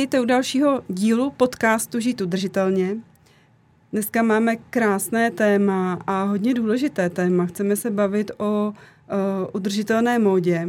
[0.00, 2.96] Vítejte u dalšího dílu podcastu Žít udržitelně.
[3.92, 7.46] Dneska máme krásné téma a hodně důležité téma.
[7.46, 10.68] Chceme se bavit o uh, udržitelné módě.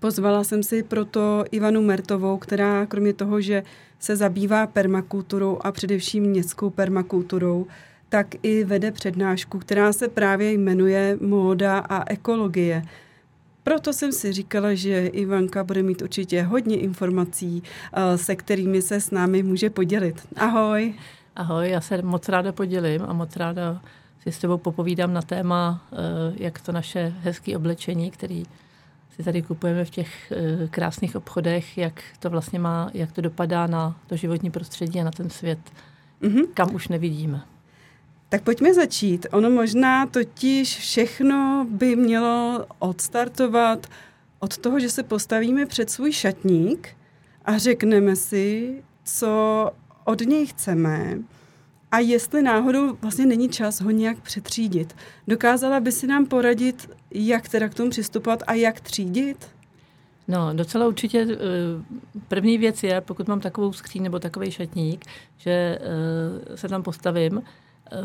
[0.00, 3.62] Pozvala jsem si proto Ivanu Mertovou, která kromě toho, že
[3.98, 7.66] se zabývá permakulturou a především městskou permakulturou,
[8.08, 12.82] tak i vede přednášku, která se právě jmenuje Móda a ekologie–
[13.68, 19.00] proto jsem si říkala, že Ivanka bude mít určitě hodně informací, eh, se kterými se
[19.00, 20.28] s námi může podělit.
[20.36, 20.94] Ahoj.
[21.36, 23.82] Ahoj, já se moc ráda podělím a moc ráda
[24.22, 25.96] si s tebou popovídám na téma, eh,
[26.36, 28.42] jak to naše hezké oblečení, který
[29.16, 33.66] si tady kupujeme v těch eh, krásných obchodech, jak to vlastně má, jak to dopadá
[33.66, 35.60] na to životní prostředí a na ten svět,
[36.22, 36.46] mm-hmm.
[36.54, 37.42] kam už nevidíme.
[38.28, 39.26] Tak pojďme začít.
[39.32, 43.86] Ono možná totiž všechno by mělo odstartovat
[44.38, 46.88] od toho, že se postavíme před svůj šatník
[47.44, 49.70] a řekneme si, co
[50.04, 51.18] od něj chceme
[51.90, 54.96] a jestli náhodou vlastně není čas ho nějak přetřídit.
[55.28, 59.48] Dokázala by si nám poradit, jak teda k tomu přistupovat a jak třídit?
[60.28, 61.36] No, docela určitě eh,
[62.28, 65.04] první věc je, pokud mám takovou skříň nebo takový šatník,
[65.36, 65.78] že
[66.50, 67.42] eh, se tam postavím,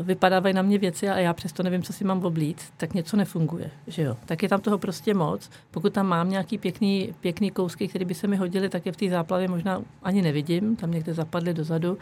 [0.03, 3.71] vypadávají na mě věci a já přesto nevím, co si mám oblít, tak něco nefunguje.
[3.87, 4.17] Že jo?
[4.25, 5.49] Tak je tam toho prostě moc.
[5.71, 8.97] Pokud tam mám nějaký pěkný, pěkný kousky, které by se mi hodily, tak je v
[8.97, 11.97] té záplavě možná ani nevidím, tam někde zapadly dozadu.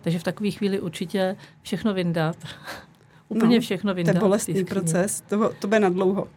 [0.00, 2.36] Takže v takové chvíli určitě všechno vyndat.
[3.28, 4.14] Úplně no, všechno vyndat.
[4.14, 6.28] To je bolestný proces, to, to bude na dlouho.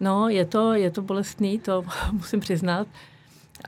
[0.00, 2.86] no, je to, je to bolestný, to musím přiznat.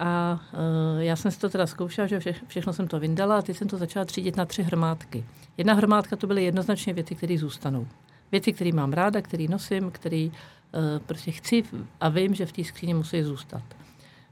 [0.01, 3.43] A uh, já jsem si to teda zkoušela, že vše, všechno jsem to vyndala a
[3.43, 5.25] teď jsem to začala třídit na tři hromádky.
[5.57, 7.87] Jedna hromádka to byly jednoznačně věci, které zůstanou.
[8.33, 10.33] Věci, které mám ráda, které nosím, které uh,
[11.07, 11.65] prostě chci
[12.01, 13.63] a vím, že v té skříni musí zůstat.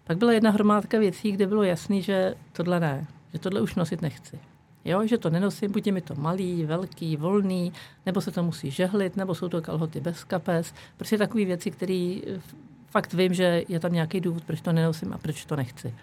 [0.04, 4.02] Pak byla jedna hromádka věcí, kde bylo jasný, že tohle ne, že tohle už nosit
[4.02, 4.38] nechci.
[4.84, 7.72] Jo, že to nenosím, buď je mi to malý, velký, volný,
[8.06, 10.74] nebo se to musí žehlit, nebo jsou to kalhoty bez kapes.
[10.96, 12.20] Prostě takové věci, které
[12.94, 15.94] fakt vím, že je tam nějaký důvod, proč to nenosím a proč to nechci.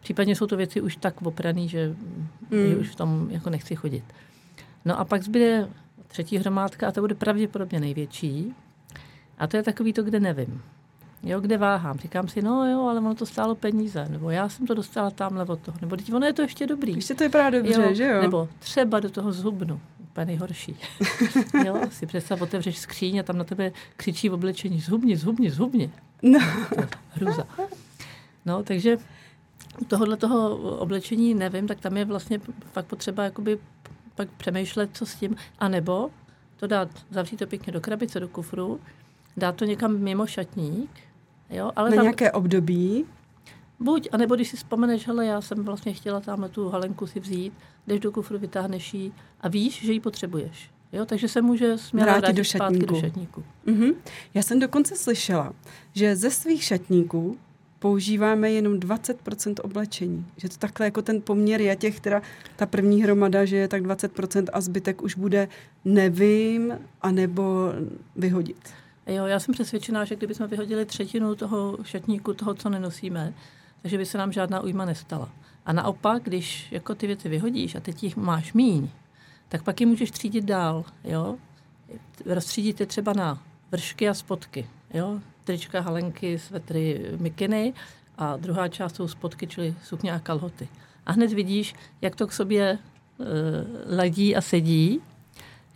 [0.00, 1.94] Případně jsou to věci už tak opraný, že,
[2.50, 2.68] mm.
[2.68, 4.04] že už v tom jako nechci chodit.
[4.84, 5.68] No a pak zbyde
[6.08, 8.54] třetí hromádka a to bude pravděpodobně největší.
[9.38, 10.62] A to je takový to, kde nevím.
[11.22, 11.98] Jo, kde váhám.
[11.98, 14.06] Říkám si, no jo, ale ono to stálo peníze.
[14.08, 15.78] Nebo já jsem to dostala tamhle od toho.
[15.80, 16.94] Nebo teď ono je to ještě dobrý.
[16.94, 18.22] Ještě to vypadá dobře, jo, že jo?
[18.22, 19.80] Nebo třeba do toho zhubnu.
[20.18, 20.76] Úplně nejhorší.
[21.66, 25.90] jo, si představ, otevřeš skříň a tam na tebe křičí v oblečení zhubni, zhubni, zhubni.
[26.22, 26.38] No.
[27.10, 27.46] Hruza.
[28.46, 28.96] No, takže
[29.80, 32.40] u tohohle toho oblečení nevím, tak tam je vlastně
[32.72, 33.58] fakt potřeba jakoby
[34.14, 35.36] pak přemýšlet, co s tím.
[35.58, 36.10] A nebo
[36.56, 38.80] to dát, zavřít to pěkně do krabice, do kufru,
[39.36, 40.90] dát to někam mimo šatník.
[41.50, 43.04] Jo, ale Na tam, nějaké období?
[43.80, 47.52] Buď, anebo když si vzpomeneš, hele, já jsem vlastně chtěla tam tu halenku si vzít,
[47.86, 50.70] jdeš do kufru, vytáhneš ji a víš, že ji potřebuješ.
[50.92, 52.86] Jo, takže se může směrovat vrátit do šatníku.
[52.86, 53.44] do šatníku.
[53.66, 53.94] Mm-hmm.
[54.34, 55.52] Já jsem dokonce slyšela,
[55.94, 57.38] že ze svých šatníků
[57.78, 60.26] používáme jenom 20% oblečení.
[60.36, 62.22] Že to takhle jako ten poměr je těch, která
[62.56, 65.48] ta první hromada, že je tak 20% a zbytek už bude
[65.84, 67.72] nevím, anebo
[68.16, 68.70] vyhodit.
[69.06, 73.34] Jo, já jsem přesvědčená, že kdybychom vyhodili třetinu toho šatníku, toho, co nenosíme,
[73.88, 75.28] takže by se nám žádná újma nestala.
[75.66, 78.88] A naopak, když jako ty věci vyhodíš a teď jich máš míň,
[79.48, 80.84] tak pak je můžeš třídit dál.
[81.04, 81.36] Jo?
[82.26, 84.66] Rozstřídit je třeba na vršky a spotky.
[84.94, 85.20] Jo?
[85.44, 87.72] Trička, halenky, svetry, mikiny
[88.18, 90.68] a druhá část jsou spotky, čili sukně a kalhoty.
[91.06, 92.78] A hned vidíš, jak to k sobě e,
[93.96, 95.00] ladí a sedí.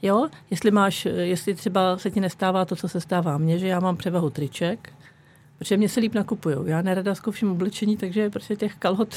[0.02, 3.80] Jo, jestli máš, jestli třeba se ti nestává to, co se stává mně, že já
[3.80, 4.92] mám převahu triček,
[5.62, 6.56] protože mě se líp nakupují.
[6.64, 9.14] Já nerada zkouším oblečení, takže prostě těch kalhot,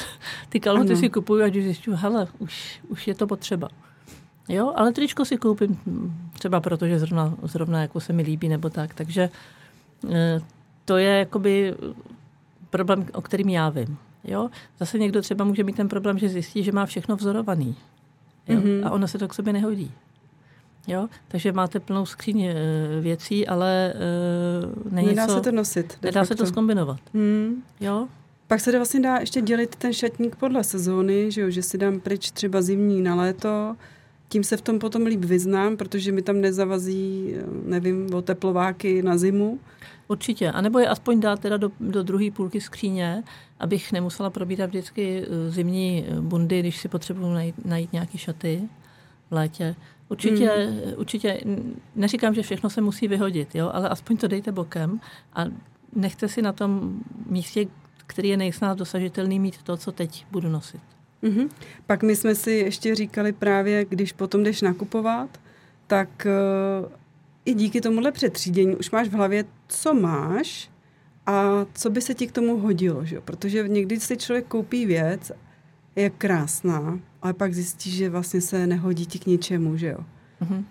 [0.49, 0.99] ty kalhoty ano.
[0.99, 3.69] si kupuju a když zjišťuju, hele, už, už je to potřeba.
[4.49, 5.79] Jo, ale tričko si koupím
[6.33, 8.93] třeba proto, že zrovna, zrovna jako se mi líbí nebo tak.
[8.93, 9.29] Takže
[10.11, 10.41] e,
[10.85, 11.75] to je jakoby
[12.69, 13.97] problém, o kterým já vím.
[14.23, 14.49] Jo?
[14.79, 17.75] Zase někdo třeba může mít ten problém, že zjistí, že má všechno vzorovaný.
[18.47, 18.59] Jo?
[18.59, 18.87] Mm-hmm.
[18.87, 19.91] A ono se to k sobě nehodí.
[20.87, 21.07] Jo?
[21.27, 22.49] Takže máte plnou skříň
[23.01, 25.97] věcí, ale uh, není Nedá co, se to nosit.
[26.01, 26.99] Nedá se to zkombinovat.
[27.13, 27.63] Hmm.
[27.79, 28.07] Jo?
[28.47, 31.49] Pak se vlastně dá ještě dělit ten šatník podle sezóny, že, jo?
[31.49, 33.75] že si dám pryč třeba zimní na léto,
[34.29, 37.33] tím se v tom potom líp vyznám, protože mi tam nezavazí,
[37.65, 39.59] nevím, o teplováky na zimu.
[40.07, 40.51] Určitě.
[40.51, 43.23] A nebo je aspoň dát teda do, do druhé půlky skříně,
[43.59, 48.61] abych nemusela probírat vždycky eh, zimní eh, bundy, když si potřebuji najít, najít nějaké šaty
[49.29, 49.75] v létě.
[50.09, 50.93] Určitě, hmm.
[50.97, 51.41] určitě,
[51.95, 54.99] neříkám, že všechno se musí vyhodit, jo, ale aspoň to dejte bokem
[55.33, 55.45] a
[55.95, 57.67] nechte si na tom místě,
[58.07, 60.81] který je nejsnáz dosažitelný, mít to, co teď budu nosit.
[61.23, 61.49] Mm-hmm.
[61.87, 65.39] Pak my jsme si ještě říkali právě, když potom jdeš nakupovat,
[65.87, 66.27] tak
[66.85, 66.91] uh,
[67.45, 70.69] i díky tomuhle přetřídění už máš v hlavě, co máš
[71.25, 73.21] a co by se ti k tomu hodilo, že?
[73.21, 75.31] protože někdy si člověk koupí věc,
[75.95, 79.97] je krásná, ale pak zjistí, že vlastně se nehodí ti k ničemu, že jo.
[80.41, 80.63] Mm-hmm.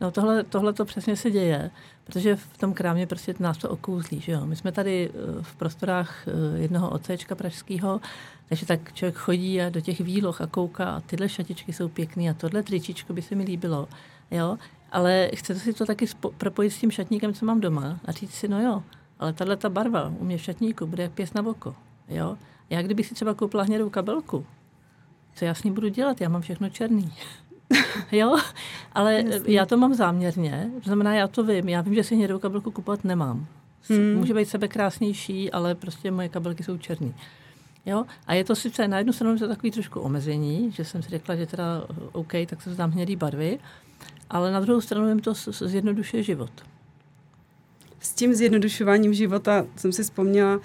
[0.00, 1.70] No tohle, tohle to přesně se děje,
[2.04, 4.46] protože v tom krámě prostě nás to okouzlí, že jo.
[4.46, 8.00] My jsme tady eh, v prostorách eh, jednoho ocečka pražského,
[8.48, 12.30] takže tak člověk chodí a do těch výloh a kouká a tyhle šatičky jsou pěkný
[12.30, 13.88] a tohle tričičko by se mi líbilo,
[14.30, 14.58] jo.
[14.92, 18.34] Ale chcete si to taky spo- propojit s tím šatníkem, co mám doma a říct
[18.34, 18.82] si, no jo,
[19.18, 21.74] ale tahle ta barva u mě v šatníku bude jak pěs na oko,
[22.08, 22.36] jo.
[22.70, 24.46] Já kdybych si třeba koupila hnědou kabelku,
[25.34, 26.20] co já s ní budu dělat?
[26.20, 27.12] Já mám všechno černý.
[28.12, 28.36] jo,
[28.92, 29.54] ale Jasný.
[29.54, 32.70] já to mám záměrně, to znamená, já to vím, já vím, že si hnědou kabelku
[32.70, 33.46] kupovat nemám.
[33.88, 34.14] Hmm.
[34.14, 37.14] Může být sebe krásnější, ale prostě moje kabelky jsou černý.
[37.86, 38.04] Jo?
[38.26, 41.36] A je to sice na jednu stranu to takový trošku omezení, že jsem si řekla,
[41.36, 41.64] že teda
[42.12, 43.58] OK, tak se zdám hnědý barvy,
[44.30, 46.50] ale na druhou stranu jim to zjednodušuje život.
[48.00, 50.60] S tím zjednodušováním života jsem si vzpomněla,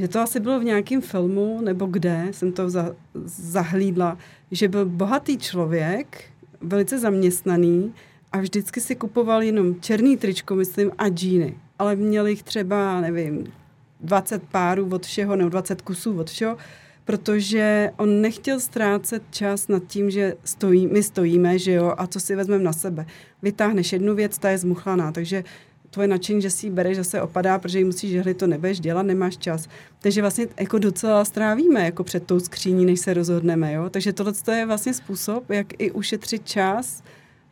[0.00, 4.18] že to asi bylo v nějakém filmu, nebo kde jsem to za, zahlídla,
[4.50, 6.24] že byl bohatý člověk,
[6.60, 7.94] velice zaměstnaný
[8.32, 11.58] a vždycky si kupoval jenom černý tričko, myslím, a džíny.
[11.78, 13.52] Ale měl jich třeba, nevím,
[14.00, 16.56] 20 párů od všeho, nebo 20 kusů od všeho,
[17.04, 22.20] protože on nechtěl ztrácet čas nad tím, že stojí, my stojíme, že jo, a co
[22.20, 23.06] si vezmeme na sebe.
[23.42, 25.44] Vytáhneš jednu věc, ta je zmuchlaná, takže
[25.90, 29.02] tvoje nadšení, že si ji bereš, zase opadá, protože ji musíš žehlit, to nebudeš dělat,
[29.02, 29.68] nemáš čas.
[30.00, 33.72] Takže vlastně jako docela strávíme jako před tou skříní, než se rozhodneme.
[33.72, 33.90] Jo?
[33.90, 37.02] Takže tohle je vlastně způsob, jak i ušetřit čas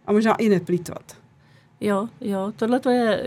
[0.07, 1.17] a možná i neplýtvat.
[1.81, 3.25] Jo, jo, tohle to je,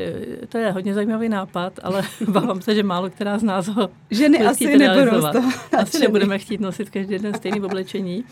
[0.50, 4.40] to je hodně zajímavý nápad, ale bavám se, že málo která z nás ho Ženy
[4.40, 8.24] asi nebudou z toho Asi nebudeme chtít nosit každý den stejný oblečení,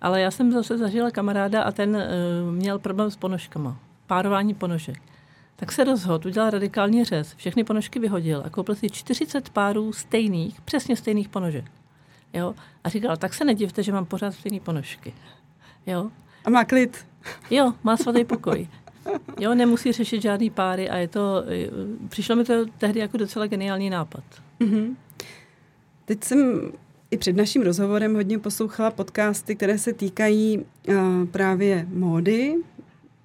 [0.00, 4.98] ale já jsem zase zažila kamaráda a ten uh, měl problém s ponožkama, párování ponožek.
[5.60, 10.60] Tak se rozhodl, udělal radikální řez, všechny ponožky vyhodil a koupil si 40 párů stejných,
[10.60, 11.64] přesně stejných ponožek.
[12.32, 12.54] Jo?
[12.84, 15.14] A říkal, tak se nedivte, že mám pořád stejné ponožky.
[15.86, 16.10] Jo?
[16.44, 17.06] A má klid.
[17.50, 18.68] Jo, má svatý pokoj.
[19.40, 21.44] Jo, nemusí řešit žádný páry a je to,
[22.08, 24.24] přišlo mi to tehdy jako docela geniální nápad.
[24.60, 24.96] Mm-hmm.
[26.04, 26.72] Teď jsem
[27.10, 30.94] i před naším rozhovorem hodně poslouchala podcasty, které se týkají uh,
[31.30, 32.54] právě módy,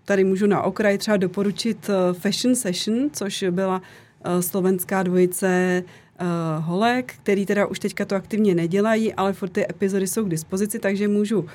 [0.06, 3.82] tady můžu na okraj třeba doporučit eh, Fashion Session, což byla
[4.24, 5.84] eh, slovenská dvojice
[6.22, 10.30] uh, holek, který teda už teďka to aktivně nedělají, ale furt ty epizody jsou k
[10.30, 11.48] dispozici, takže můžu uh,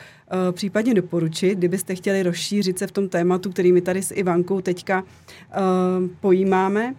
[0.52, 5.02] případně doporučit, kdybyste chtěli rozšířit se v tom tématu, který my tady s Ivankou teďka
[5.02, 6.94] uh, pojímáme.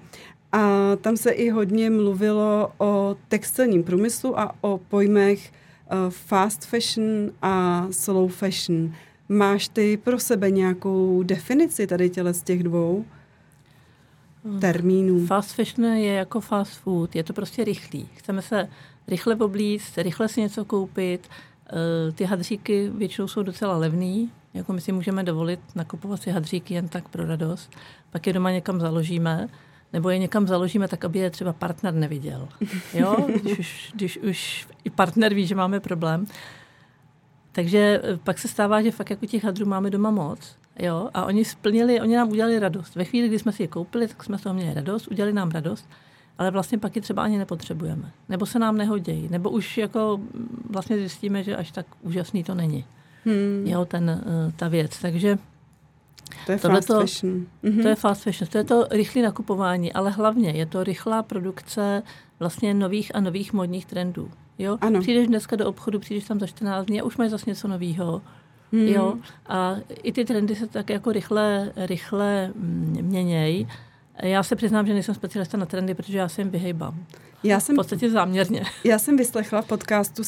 [0.51, 7.31] A tam se i hodně mluvilo o textilním průmyslu a o pojmech uh, fast fashion
[7.41, 8.93] a slow fashion.
[9.29, 13.05] Máš ty pro sebe nějakou definici tady těle z těch dvou
[14.61, 15.25] termínů?
[15.25, 18.09] Fast fashion je jako fast food, je to prostě rychlý.
[18.15, 18.69] Chceme se
[19.07, 21.29] rychle oblíct, rychle si něco koupit.
[21.67, 26.73] Eh, ty hadříky většinou jsou docela levný, jako my si můžeme dovolit nakupovat si hadříky
[26.73, 27.71] jen tak pro radost.
[28.09, 29.47] Pak je doma někam založíme,
[29.93, 32.47] nebo je někam založíme tak, aby je třeba partner neviděl.
[32.93, 33.27] Jo?
[33.41, 36.25] Když už, když už i partner ví, že máme problém.
[37.51, 40.55] Takže eh, pak se stává, že fakt jako těch hadrů máme doma moc.
[40.79, 41.09] Jo?
[41.13, 42.95] A oni splnili, oni nám udělali radost.
[42.95, 45.51] Ve chvíli, kdy jsme si je koupili, tak jsme z toho měli radost, udělali nám
[45.51, 45.89] radost,
[46.37, 48.11] ale vlastně pak je třeba ani nepotřebujeme.
[48.29, 49.27] Nebo se nám nehodějí.
[49.31, 52.85] Nebo už jako mm, vlastně zjistíme, že až tak úžasný to není.
[53.25, 53.63] Hmm.
[53.65, 54.99] Jo, ten, eh, ta věc.
[54.99, 55.37] Takže
[56.45, 57.45] to je fast fashion.
[57.63, 57.81] Mm-hmm.
[57.81, 58.49] To je fast fashion.
[58.51, 62.03] To je to rychlé nakupování, ale hlavně je to rychlá produkce
[62.39, 64.31] vlastně nových a nových modních trendů.
[64.59, 64.77] Jo?
[64.81, 64.99] Ano.
[64.99, 68.21] Přijdeš dneska do obchodu, přijdeš tam za 14 dní a už máš zase něco nového.
[68.71, 68.87] Hmm.
[68.87, 69.13] Jo?
[69.47, 73.67] A i ty trendy se tak jako rychle, rychle mm, měnějí.
[74.23, 77.05] Já se přiznám, že nejsem specialista na trendy, protože já se jim vyhejbám.
[77.43, 78.63] Já jsem, v podstatě záměrně.
[78.83, 80.23] Já jsem vyslechla v podcastu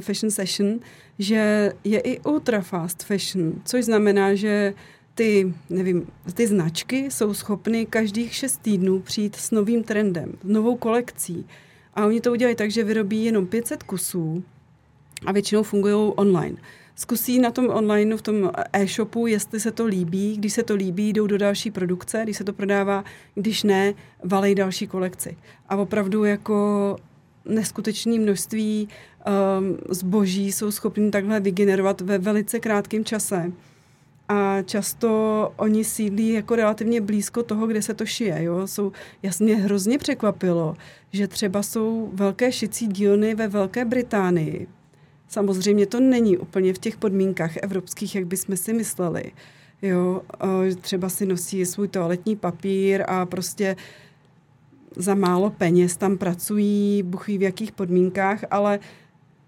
[0.00, 0.78] Fashion Session,
[1.18, 4.74] že je i ultra fast fashion, což znamená, že
[5.14, 11.46] ty, nevím, ty značky jsou schopny každých šest týdnů přijít s novým trendem, novou kolekcí.
[11.94, 14.44] A oni to udělají tak, že vyrobí jenom 500 kusů
[15.26, 16.56] a většinou fungují online.
[16.96, 20.36] Zkusí na tom online, v tom e-shopu, jestli se to líbí.
[20.36, 23.04] Když se to líbí, jdou do další produkce, když se to prodává,
[23.34, 23.94] když ne,
[24.24, 25.36] valej další kolekci.
[25.68, 26.96] A opravdu jako
[27.44, 33.52] neskutečné množství um, zboží jsou schopni takhle vygenerovat ve velice krátkém čase.
[34.32, 38.42] A často oni sídlí jako relativně blízko toho, kde se to šije.
[38.42, 38.66] Jo?
[38.66, 40.76] Jsou, jasně hrozně překvapilo,
[41.12, 44.66] že třeba jsou velké šicí dílny ve Velké Británii.
[45.28, 49.32] Samozřejmě to není úplně v těch podmínkách evropských, jak bychom si mysleli.
[49.82, 50.22] Jo,
[50.80, 53.76] třeba si nosí svůj toaletní papír a prostě
[54.96, 58.78] za málo peněz tam pracují, buchví v jakých podmínkách, ale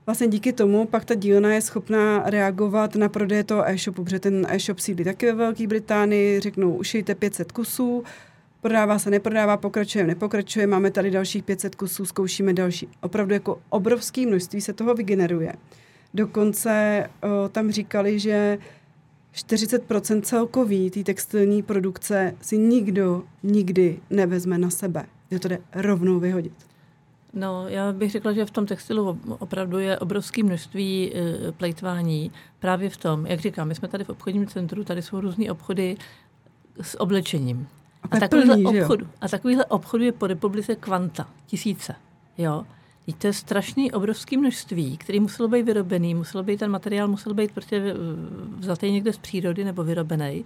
[0.06, 4.46] vlastně díky tomu pak ta dílna je schopná reagovat na prodej toho e-shopu, protože ten
[4.50, 8.04] e-shop sídlí taky ve Velké Británii, řeknou, ušijte 500 kusů,
[8.60, 12.88] prodává se, neprodává, pokračuje, nepokračuje, máme tady dalších 500 kusů, zkoušíme další.
[13.00, 15.52] Opravdu jako obrovské množství se toho vygeneruje.
[16.14, 18.58] Dokonce o, tam říkali, že
[19.34, 25.06] 40% celkový té textilní produkce si nikdo nikdy nevezme na sebe.
[25.30, 26.71] Je to jde rovnou vyhodit.
[27.34, 32.32] No, já bych řekla, že v tom textilu opravdu je obrovské množství e, plejtvání.
[32.58, 35.96] Právě v tom, jak říkám, my jsme tady v obchodním centru, tady jsou různé obchody
[36.80, 37.68] s oblečením.
[38.02, 41.94] A, a, takovýhle plný, obchodu, a takovýhle obchodu je po republice kvanta, tisíce.
[42.38, 42.64] Jo?
[43.06, 47.34] Teď to je strašný, obrovský množství, který muselo být vyrobený, muselo být ten materiál, musel
[47.34, 47.94] být prostě
[48.58, 50.44] vzatý někde z přírody nebo vyrobený,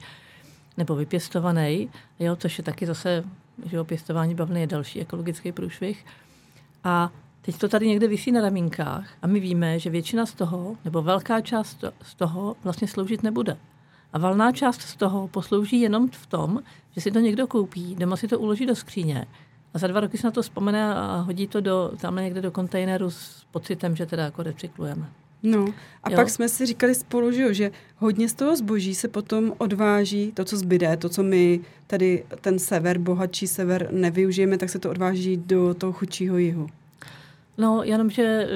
[0.77, 3.25] nebo vypěstovaný, jo, což je taky zase,
[3.67, 6.05] že jo, pěstování bavlny je další ekologický průšvih.
[6.87, 7.11] A
[7.43, 11.03] teď to tady někde vysí na ramínkách a my víme, že většina z toho, nebo
[11.03, 13.57] velká část z toho vlastně sloužit nebude.
[14.13, 18.17] A valná část z toho poslouží jenom v tom, že si to někdo koupí, doma
[18.17, 19.27] si to uloží do skříně
[19.75, 22.51] a za dva roky se na to vzpomene a hodí to do, tamhle někde do
[22.51, 25.07] kontejneru s pocitem, že teda jako recyklujeme.
[25.47, 25.65] No
[26.03, 26.17] a jo.
[26.17, 30.33] pak jsme si říkali spolu, že, jo, že hodně z toho zboží se potom odváží,
[30.33, 34.91] to, co zbyde, to, co my tady ten sever, bohatší sever nevyužijeme, tak se to
[34.91, 36.67] odváží do toho chudšího jihu.
[37.59, 38.49] No, jenomže eh,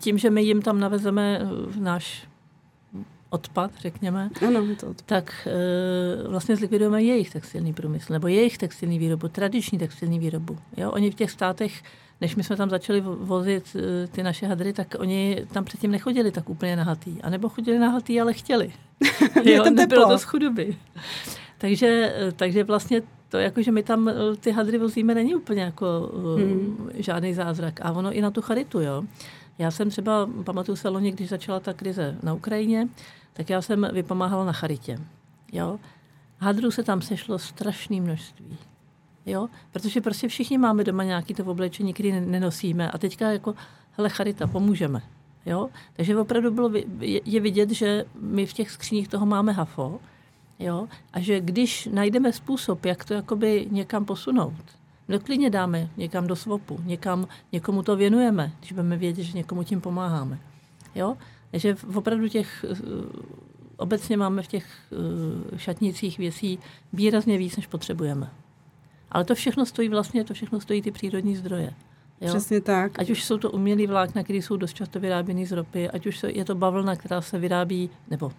[0.00, 2.26] tím, že my jim tam navezeme eh, náš
[3.34, 5.06] odpad, řekněme, ano, to odpad.
[5.06, 10.58] tak e, vlastně zlikvidujeme jejich textilní průmysl, nebo jejich textilní výrobu, tradiční textilní výrobu.
[10.76, 10.90] Jo?
[10.90, 11.82] Oni v těch státech,
[12.20, 16.30] než my jsme tam začali vozit e, ty naše hadry, tak oni tam předtím nechodili
[16.30, 17.22] tak úplně nahatý.
[17.22, 18.72] A nebo chodili nahatý, ale chtěli.
[19.44, 19.64] jo?
[19.70, 20.76] Nebylo to z chudoby.
[21.58, 26.12] takže, e, takže vlastně to, jako, že my tam ty hadry vozíme, není úplně jako
[26.36, 26.90] hmm.
[26.94, 27.80] žádný zázrak.
[27.82, 29.02] A ono i na tu charitu, jo.
[29.58, 32.88] Já jsem třeba, pamatuju se loni, když začala ta krize na Ukrajině,
[33.32, 34.98] tak já jsem vypomáhala na charitě.
[35.52, 35.78] Jo?
[36.38, 38.58] Hadrů se tam sešlo strašné množství.
[39.26, 39.48] Jo?
[39.72, 43.54] Protože prostě všichni máme doma nějaký to oblečení, který nenosíme a teďka jako,
[43.96, 45.02] hele, charita, pomůžeme.
[45.46, 45.68] Jo?
[45.96, 46.70] Takže opravdu bylo,
[47.24, 50.00] je vidět, že my v těch skříních toho máme hafo,
[50.58, 50.88] jo?
[51.12, 54.54] a že když najdeme způsob, jak to jakoby někam posunout,
[55.08, 59.62] no klidně dáme někam do svopu, někam, někomu to věnujeme, když budeme vědět, že někomu
[59.62, 60.38] tím pomáháme.
[60.94, 61.16] Jo?
[61.50, 62.76] Takže opravdu těch, eh,
[63.76, 66.58] obecně máme v těch eh, šatnicích věcí
[66.92, 68.30] výrazně víc, než potřebujeme.
[69.14, 71.74] Ale to všechno stojí vlastně, to všechno stojí ty přírodní zdroje.
[72.20, 72.28] Jo?
[72.28, 72.98] Přesně tak.
[72.98, 76.24] Ať už jsou to umělý vlákna, které jsou dost často vyráběny z ropy, ať už
[76.28, 78.32] je to bavlna, která se vyrábí, nebo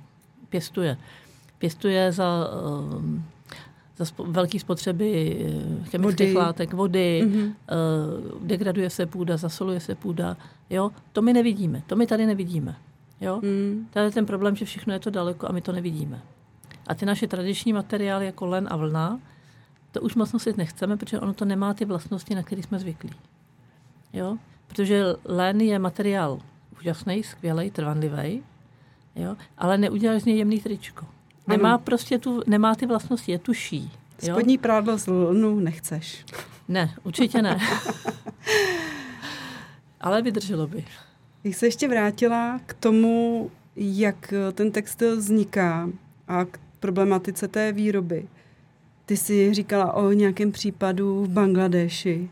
[0.49, 0.97] pěstuje.
[1.57, 3.21] Pěstuje za, eh,
[3.97, 5.37] za spo, velké spotřeby
[5.83, 6.45] chemických vody.
[6.45, 7.53] látek, vody, mm-hmm.
[8.41, 10.37] degraduje se půda, zasoluje se půda.
[10.69, 10.91] Jo?
[11.11, 12.75] To my nevidíme, to my tady nevidíme.
[13.21, 13.39] Jo?
[13.43, 13.87] Mm.
[13.89, 16.21] Tady je ten problém, že všechno je to daleko a my to nevidíme.
[16.87, 19.19] A ty naše tradiční materiály jako len a vlna,
[19.95, 23.11] to už moc nosit nechceme, protože ono to nemá ty vlastnosti, na které jsme zvyklí.
[24.13, 24.37] Jo?
[24.67, 26.39] Protože len je materiál
[26.79, 28.43] úžasný, skvělý, trvanlivý,
[29.15, 29.35] jo?
[29.57, 31.05] ale neuděláš z něj jemný tričko.
[31.47, 31.79] Nemá ano.
[31.79, 33.91] prostě tu, nemá ty vlastnosti, je tuší.
[34.21, 34.35] Jo?
[34.35, 36.25] Spodní prádlo z lnu nechceš.
[36.67, 37.59] Ne, určitě ne.
[40.01, 40.85] ale vydrželo by.
[41.43, 45.89] Bych se ještě vrátila k tomu, jak ten textil vzniká
[46.27, 48.27] a k problematice té výroby.
[49.05, 52.29] Ty jsi říkala o nějakém případu v Bangladeši.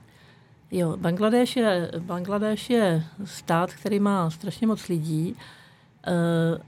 [0.71, 5.35] Jo, Bangladeš je, Bangladeš je stát, který má strašně moc lidí.
[6.07, 6.61] Uh,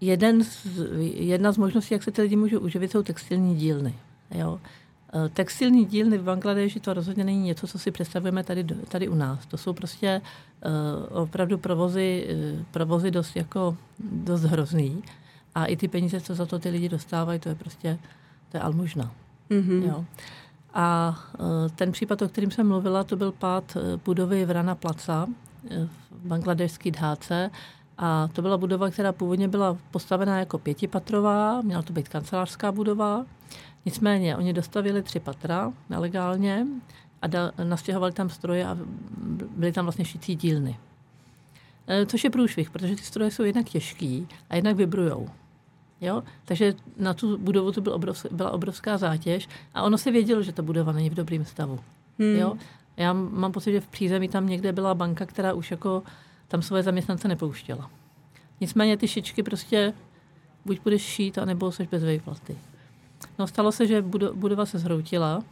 [0.00, 0.66] jeden z,
[1.14, 3.94] jedna z možností, jak se ty lidi můžou uživit, jsou textilní dílny.
[4.30, 4.60] Jo.
[5.14, 9.14] Eh, textilní dílny v Bangladeši to rozhodně není něco, co si představujeme tady, tady u
[9.14, 9.46] nás.
[9.46, 10.20] To jsou prostě
[11.10, 15.02] uh, opravdu provozy, uh, provozy dost, jako, dost hrozný.
[15.54, 17.98] A i ty peníze, co za to ty lidi dostávají, to je prostě,
[18.48, 19.12] to je almužna.
[19.52, 19.82] Mhm.
[19.82, 20.04] Jo.
[20.74, 25.26] A eh, ten případ, o kterým jsem mluvila, to byl pád eh, budovy Vrana Placa
[25.70, 27.50] eh, v bangladešský dháce.
[27.98, 33.26] A to byla budova, která původně byla postavená jako pětipatrová, měla to být kancelářská budova.
[33.84, 36.66] Nicméně oni dostavili tři patra nelegálně
[37.22, 38.78] a da, nastěhovali tam stroje a
[39.56, 40.78] byly tam vlastně šicí dílny.
[41.86, 45.28] E, Což je průšvih, protože ty stroje jsou jednak těžký a jednak vibrujou.
[46.02, 46.22] Jo?
[46.44, 50.52] Takže na tu budovu to byl obrovsk, byla obrovská zátěž a ono se vědělo, že
[50.52, 51.80] ta budova není v dobrém stavu.
[52.18, 52.36] Hmm.
[52.36, 52.56] Jo?
[52.96, 56.02] Já mám pocit, že v přízemí tam někde byla banka, která už jako
[56.48, 57.90] tam svoje zaměstnance nepouštěla.
[58.60, 59.92] Nicméně ty šičky prostě
[60.64, 62.56] buď budeš šít, anebo jsi bez výplaty.
[63.38, 65.42] No stalo se, že budo- budova se zhroutila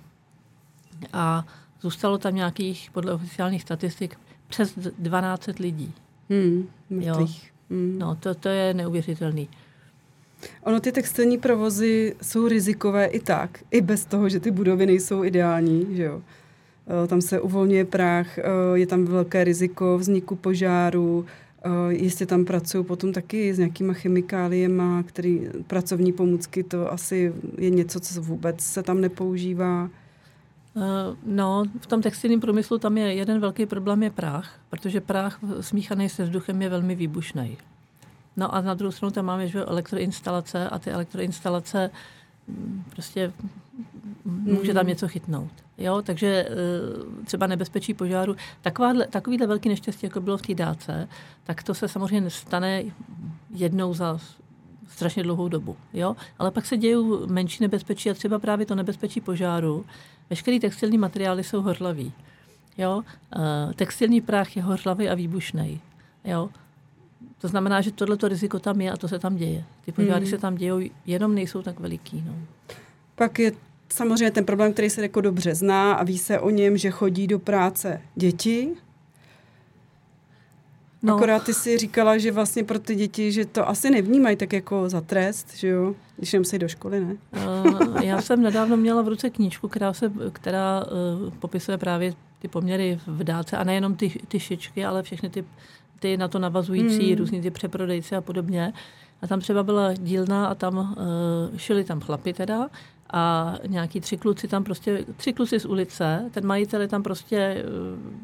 [1.12, 1.44] a
[1.80, 5.92] zůstalo tam nějakých, podle oficiálních statistik, přes 12 lidí.
[6.30, 6.68] Hmm.
[6.90, 7.52] Mrtvých.
[7.70, 7.98] Hmm.
[7.98, 9.48] No, to, to je neuvěřitelný.
[10.62, 15.24] Ono ty textilní provozy jsou rizikové i tak, i bez toho, že ty budovy nejsou
[15.24, 16.22] ideální, že jo.
[17.04, 18.42] Eh, Tam se uvolňuje prach, eh,
[18.74, 21.26] je tam velké riziko vzniku požáru,
[21.64, 27.70] eh, jistě tam pracují potom taky s nějakýma chemikáliema, který pracovní pomůcky, to asi je
[27.70, 29.90] něco, co vůbec se tam nepoužívá.
[31.26, 36.08] No, v tom textilním průmyslu tam je jeden velký problém je prach, protože prach smíchaný
[36.08, 37.56] se vzduchem je velmi výbušný.
[38.36, 41.90] No a na druhou stranu tam máme že, elektroinstalace a ty elektroinstalace
[42.48, 43.32] mm, prostě
[44.24, 45.52] může tam něco chytnout.
[45.78, 48.36] Jo, takže eh, třeba nebezpečí požáru.
[48.62, 51.08] Takováhle, takovýhle velký neštěstí, jako bylo v té dáce,
[51.44, 52.82] tak to se samozřejmě stane
[53.54, 54.18] jednou za
[54.88, 55.76] strašně dlouhou dobu.
[55.92, 56.16] Jo?
[56.38, 56.96] Ale pak se dějí
[57.26, 59.84] menší nebezpečí a třeba právě to nebezpečí požáru.
[60.30, 62.12] Veškerý textilní materiály jsou horlavý.
[62.78, 63.02] Jo?
[63.36, 65.80] Eh, Textilní prach je horlavý a výbušný.
[66.24, 66.48] Jo?
[67.38, 69.64] To znamená, že tohleto riziko tam je a to se tam děje.
[69.84, 70.30] Ty požáry Hmm.
[70.30, 72.24] se tam dějou, jenom nejsou tak veliký.
[72.26, 72.34] No.
[73.14, 73.52] Pak je
[73.92, 77.26] samozřejmě ten problém, který se jako dobře zná a ví se o něm, že chodí
[77.26, 78.68] do práce děti,
[81.02, 81.14] No.
[81.16, 84.88] Akorát ty si říkala, že vlastně pro ty děti, že to asi nevnímají tak jako
[84.88, 85.94] za trest, že jo?
[86.16, 87.16] Když nemusí do školy, ne?
[87.32, 92.48] Eh, Já jsem nedávno měla v ruce knížku, která, se, která eh, popisuje právě ty
[92.48, 95.44] poměry v dáce a nejenom ty, ty šičky, ale všechny ty,
[96.00, 97.18] ty na to navazující, mm.
[97.18, 98.72] různý ty přeprodejci a podobně.
[99.22, 102.68] A tam třeba byla dílna a tam uh, šili tam chlapy teda
[103.12, 107.64] a nějaký tři kluci tam prostě, tři kluci z ulice, ten majitel tam prostě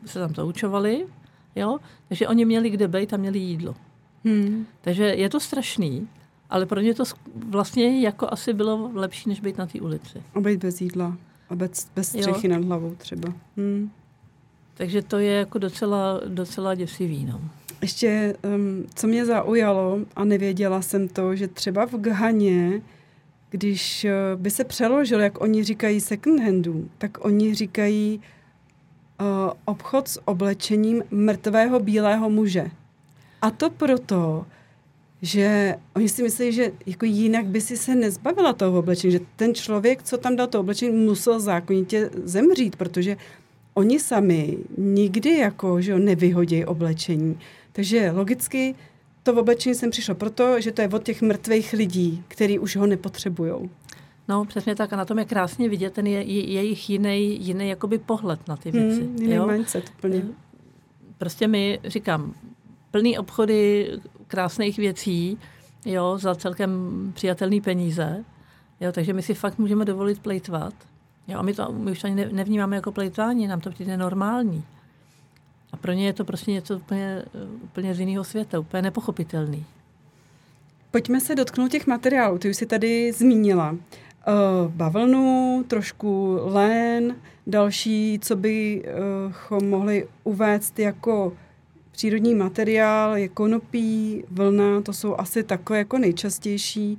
[0.03, 1.07] uh, se tam zaučovali,
[1.57, 3.75] jo, takže oni měli kde být a měli jídlo.
[4.25, 4.67] Hmm.
[4.81, 6.09] Takže je to strašný,
[6.51, 7.05] ale pro ně to
[7.49, 10.23] vlastně jako asi bylo lepší, než být na té ulici.
[10.35, 11.17] A být bez jídla
[11.51, 12.23] a bez, bez Jo.
[12.23, 13.33] střechy nad hlavou třeba.
[13.57, 13.91] Hmm.
[14.75, 17.25] Takže to je jako docela, docela děsivý.
[17.25, 17.41] No.
[17.83, 22.83] Ještě, um, co mě zaujalo, a nevěděla jsem to, že třeba v Ghaně,
[23.51, 28.21] když eh, by se přeložil, jak oni říkají second handů, tak oni říkají
[29.21, 29.27] uh,
[29.65, 32.71] obchod s oblečením mrtvého bílého muže.
[33.43, 34.47] A to proto,
[35.23, 39.55] že oni si myslí, že jako jinak by si se nezbavila toho oblečení, že ten
[39.55, 43.17] člověk, co tam dal to oblečení, musel zákonitě zemřít, protože
[43.75, 47.39] oni sami nikdy jako, že jo, nevyhodí oblečení.
[47.77, 48.75] Takže logicky
[49.23, 52.87] to oblečení sem přišlo proto, že to je od těch mrtvých lidí, který už ho
[52.87, 53.71] nepotřebujou.
[54.29, 54.93] no, přesně tak.
[54.93, 58.57] A na tom je krásně vidět ten je, je, jejich jiný, jiný jakoby pohled na
[58.57, 59.01] ty věci.
[59.01, 59.47] Hmm, jiný jo?
[59.47, 60.23] mindset úplně.
[61.19, 62.35] Prostě my, říkám,
[62.91, 63.91] plný obchody
[64.27, 65.39] krásných věcí,
[65.85, 66.71] jo, za celkem
[67.15, 68.25] přijatelné peníze,
[68.81, 70.75] jo, takže my si fakt můžeme dovolit plejtvat.
[71.29, 74.65] Jo, a my, to, my už ani ne- nevnímáme jako plejtvání, nám to přijde normální.
[75.73, 77.23] A pro ně je to prostě něco úplně,
[77.65, 79.65] úplně z jiného světa, úplně nepochopitelný.
[80.91, 82.39] Pojďme se dotknout těch materiálů.
[82.39, 83.71] Ty už jsi tady zmínila.
[83.73, 83.79] Uh,
[84.73, 91.33] bavlnu, trošku lén, další, co bychom mohli uvést jako
[91.91, 96.99] přírodní materiál, je konopí, vlna, to jsou asi takové jako nejčastější.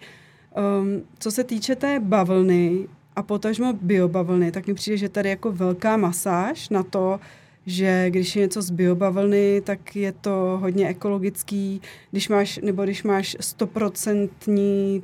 [0.82, 5.52] Um, co se týče té bavlny a potažmo biobavlny, tak mi přijde, že tady jako
[5.52, 7.20] velká masáž na to,
[7.68, 13.04] že když je něco z biobavlny, tak je to hodně ekologický, když máš, nebo když
[13.04, 15.04] máš stoprocentní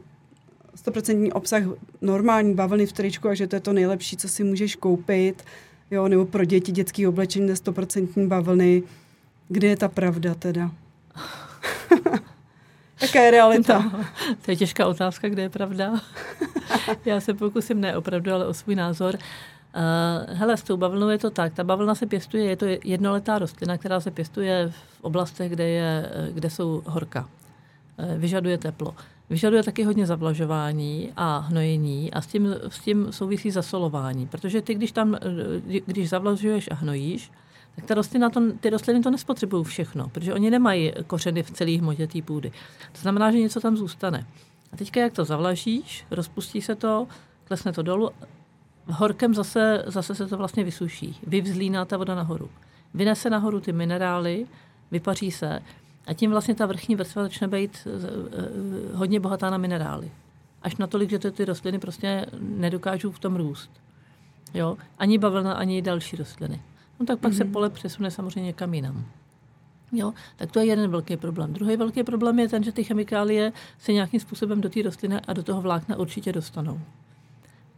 [0.86, 1.64] 100% obsah
[2.02, 5.44] normální bavlny v tričku a že to je to nejlepší, co si můžeš koupit,
[5.92, 8.84] jo, nebo pro děti dětský oblečení ze 100% bavlny.
[9.48, 10.72] Kde je ta pravda teda?
[13.02, 13.80] Jaká je realita?
[13.80, 14.06] No,
[14.46, 16.02] to je těžká otázka, kde je pravda.
[17.06, 19.16] Já se pokusím ne opravdu, ale o svůj názor.
[19.16, 19.22] Uh,
[20.28, 21.54] hele, s tou bavlnou je to tak.
[21.54, 26.12] Ta bavlna se pěstuje, je to jednoletá rostlina, která se pěstuje v oblastech, kde, je,
[26.32, 27.22] kde jsou horka.
[27.22, 28.96] Uh, vyžaduje teplo.
[29.30, 34.74] vyžaduje taky hodně zavlažování a hnojení a s tím, s tím souvisí zasolování, protože ty,
[34.74, 35.18] když tam,
[35.86, 37.32] když zavlažuješ a hnojíš,
[37.76, 41.78] tak ta rostlina to, ty rostliny to nespotřebují všechno, protože oni nemají kořeny v celé
[41.78, 42.52] hmotě té půdy.
[42.92, 44.26] To znamená, že něco tam zůstane.
[44.74, 47.08] A teďka, jak to zavlažíš, rozpustí se to,
[47.44, 48.10] klesne to dolů,
[48.88, 51.20] horkem zase, zase se to vlastně vysuší.
[51.28, 52.50] Vyvzlíná ta voda nahoru.
[52.94, 54.48] Vynese nahoru ty minerály,
[54.92, 55.60] vypaří se
[56.08, 60.12] a tím vlastně ta vrchní vrstva začne být eh, eh, hodně bohatá na minerály.
[60.62, 63.72] Až natolik, že to ty rostliny prostě nedokážou v tom růst.
[64.54, 64.78] Jo?
[65.00, 66.62] Ani bavlna, ani další rostliny.
[67.00, 67.38] No tak pak mm-hmm.
[67.38, 67.54] se mhm.
[67.54, 69.06] pole přesune samozřejmě někam jinam.
[69.96, 71.54] Jo, tak to je jeden velký problém.
[71.54, 75.34] Druhý velký problém je ten, že ty chemikálie se nějakým způsobem do té rostliny a
[75.34, 76.80] do toho vlákna určitě dostanou.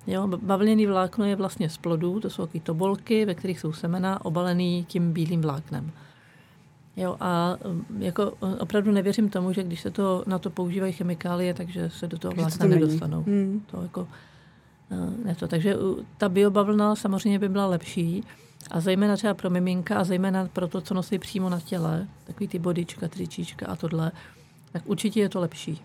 [0.08, 4.26] Jo, bavlněný vlákno je vlastně z plodů, to jsou takové tobolky, ve kterých jsou semena
[4.26, 5.92] obalený tím bílým vláknem.
[6.98, 7.58] Jo, a
[8.00, 12.18] jako opravdu nevěřím tomu, že když se to na to používají chemikálie, takže se do
[12.18, 13.24] toho vlákna nedostanou.
[13.24, 13.62] Hmm.
[13.72, 14.08] To jako,
[14.92, 15.48] uh, ne to.
[15.48, 15.76] Takže
[16.18, 18.24] ta biobavlna samozřejmě by byla lepší,
[18.72, 22.48] a zejména třeba pro miminka a zejména pro to, co nosí přímo na těle, takový
[22.48, 24.12] ty bodička, tričíčka a tohle,
[24.72, 25.82] tak určitě je to lepší.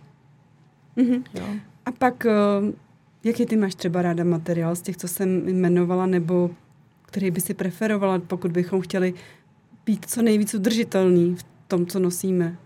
[0.96, 1.22] Mm-hmm.
[1.34, 1.44] Jo?
[1.86, 2.26] A pak,
[2.60, 2.70] uh,
[3.24, 6.50] jaký ty máš třeba ráda materiál z těch, co jsem jmenovala, nebo
[7.02, 9.14] který by si preferovala, pokud bychom chtěli
[9.86, 12.56] být co nejvíc udržitelný v tom, co nosíme?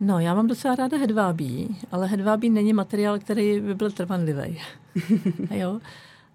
[0.00, 4.60] No, já mám docela ráda hedvábí, ale hedvábí není materiál, který by byl trvanlivý.
[5.50, 5.80] jo?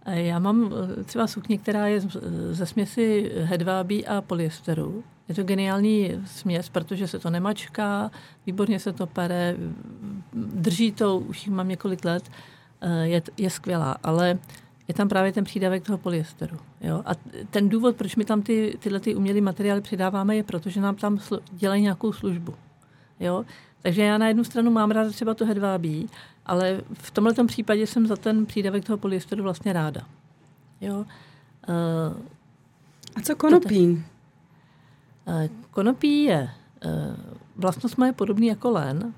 [0.06, 2.02] Já mám eh, třeba sukni, která je
[2.52, 5.04] ze směsi hedvábí a polyesteru.
[5.30, 8.12] Je to geniální směs, protože se to nemačká,
[8.46, 9.56] výborně se to pere,
[10.34, 12.24] drží to, už mám několik let,
[12.82, 14.40] eh, je, je skvělá, ale
[14.88, 16.58] je tam právě ten přídavek toho polyesteru.
[16.82, 17.04] Jo?
[17.06, 17.12] A
[17.50, 20.96] ten důvod, proč my tam ty, tyhle ty umělé materiály přidáváme, je proto, že nám
[20.96, 22.54] tam slu- dělají nějakou službu.
[23.20, 23.46] Jo?
[23.82, 26.10] Takže já na jednu stranu mám ráda třeba to hedvábí,
[26.50, 30.02] ale v tomto případě jsem za ten přídavek toho polyesteru vlastně ráda.
[30.82, 30.98] Jo?
[30.98, 31.06] Uh,
[33.16, 33.88] A co konopí?
[33.88, 34.04] Uh,
[35.72, 36.50] konopí je,
[36.86, 36.92] uh,
[37.56, 39.14] vlastnost má je podobný jako len.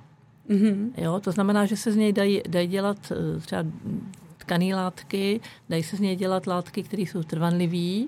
[0.50, 0.91] Mm-hmm.
[0.98, 1.20] Jo?
[1.20, 3.63] To znamená, že se z něj dají, dají dělat uh, třeba
[4.38, 8.08] tkané látky, dají se z něj dělat látky, které jsou trvanlivé,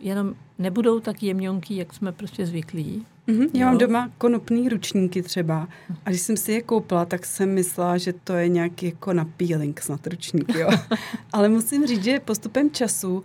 [0.00, 3.06] jenom nebudou tak jemňonký, jak jsme prostě zvyklí.
[3.28, 3.50] Mm-hmm.
[3.54, 5.68] Já mám doma konopný ručníky třeba
[6.04, 9.24] a když jsem si je koupila, tak jsem myslela, že to je nějaký jako na
[9.36, 10.68] peeling snad ručník, jo.
[11.32, 13.22] Ale musím říct, že postupem času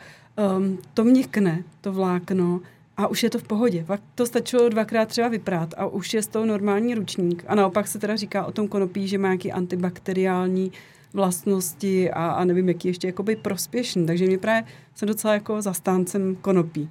[0.58, 2.62] um, to měkne, to vlákno
[2.98, 3.84] a už je to v pohodě.
[3.84, 7.44] Fakt to stačilo dvakrát třeba vyprát a už je z toho normální ručník.
[7.48, 10.72] A naopak se teda říká o tom konopí, že má nějaký antibakteriální
[11.14, 14.06] vlastnosti a, a nevím, jaký ještě jakoby prospěšný.
[14.06, 14.64] Takže mě právě
[14.96, 16.90] jsem docela jako zastáncem konopí.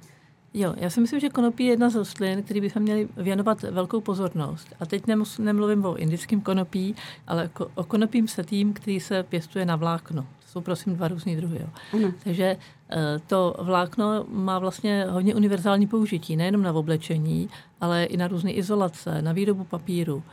[0.53, 4.01] Jo, já si myslím, že konopí je jedna z rostlin, který bychom měli věnovat velkou
[4.01, 4.67] pozornost.
[4.79, 6.95] A teď nemus, nemluvím o indickém konopí,
[7.27, 10.21] ale o konopím setým, který se pěstuje na vlákno.
[10.21, 11.59] To jsou prosím dva různý druhy.
[11.59, 12.11] Jo.
[12.23, 12.57] Takže
[12.89, 17.49] eh, to vlákno má vlastně hodně univerzální použití, nejenom na oblečení,
[17.81, 20.23] ale i na různé izolace, na výrobu papíru.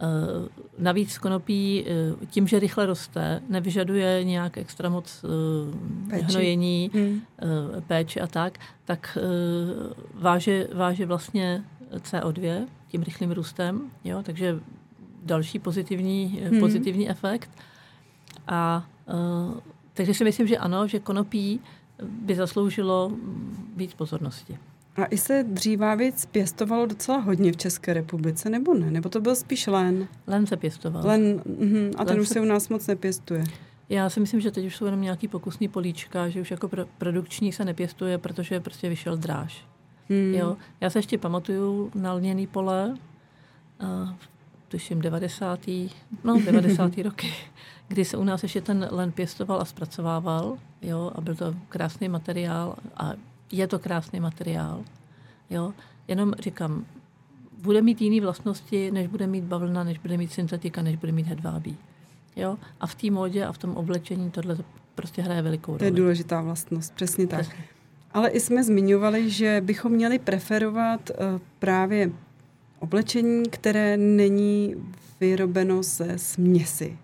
[0.00, 6.24] Eh, navíc konopí eh, tím, že rychle roste, nevyžaduje nějak extra moc eh, péči.
[6.24, 7.20] hnojení, hmm.
[7.86, 9.18] péče a tak, tak
[10.14, 14.60] váže, váže vlastně CO2 tím rychlým růstem, jo, takže
[15.24, 16.60] další pozitivní, hmm.
[16.60, 17.50] pozitivní efekt.
[18.46, 18.86] A
[19.92, 21.60] takže si myslím, že ano, že konopí
[22.02, 23.12] by zasloužilo
[23.76, 24.58] víc pozornosti.
[24.96, 28.90] A i se dřívá víc pěstovalo docela hodně v České republice, nebo ne?
[28.90, 30.08] Nebo to byl spíš len?
[30.26, 31.02] Len se pěstoval.
[31.06, 33.44] Len, uh-huh, a ten len už se u nás moc nepěstuje.
[33.88, 36.84] Já si myslím, že teď už jsou jenom nějaký pokusní políčka, že už jako pro,
[36.98, 39.66] produkční se nepěstuje, protože prostě vyšel dráž.
[40.08, 40.34] Hmm.
[40.34, 40.56] Jo?
[40.80, 42.94] Já se ještě pamatuju na lněný pole,
[43.80, 44.16] a,
[44.68, 45.60] tuším 90.
[46.24, 46.98] no 90.
[46.98, 47.34] roky,
[47.88, 52.08] kdy se u nás ještě ten len pěstoval a zpracovával, jo, a byl to krásný
[52.08, 53.12] materiál a
[53.58, 54.84] je to krásný materiál.
[55.50, 55.72] Jo?
[56.08, 56.84] Jenom říkám,
[57.62, 61.26] bude mít jiné vlastnosti, než bude mít bavlna, než bude mít syntetika, než bude mít
[61.26, 61.76] hedvábí.
[62.36, 62.56] Jo?
[62.80, 64.56] A v té módě a v tom oblečení tohle
[64.94, 65.78] prostě hraje velikou roli.
[65.78, 67.40] To je důležitá vlastnost, přesně tak.
[67.40, 67.64] Přesně.
[68.12, 72.10] Ale i jsme zmiňovali, že bychom měli preferovat uh, právě
[72.78, 74.74] oblečení, které není
[75.20, 76.98] vyrobeno ze směsi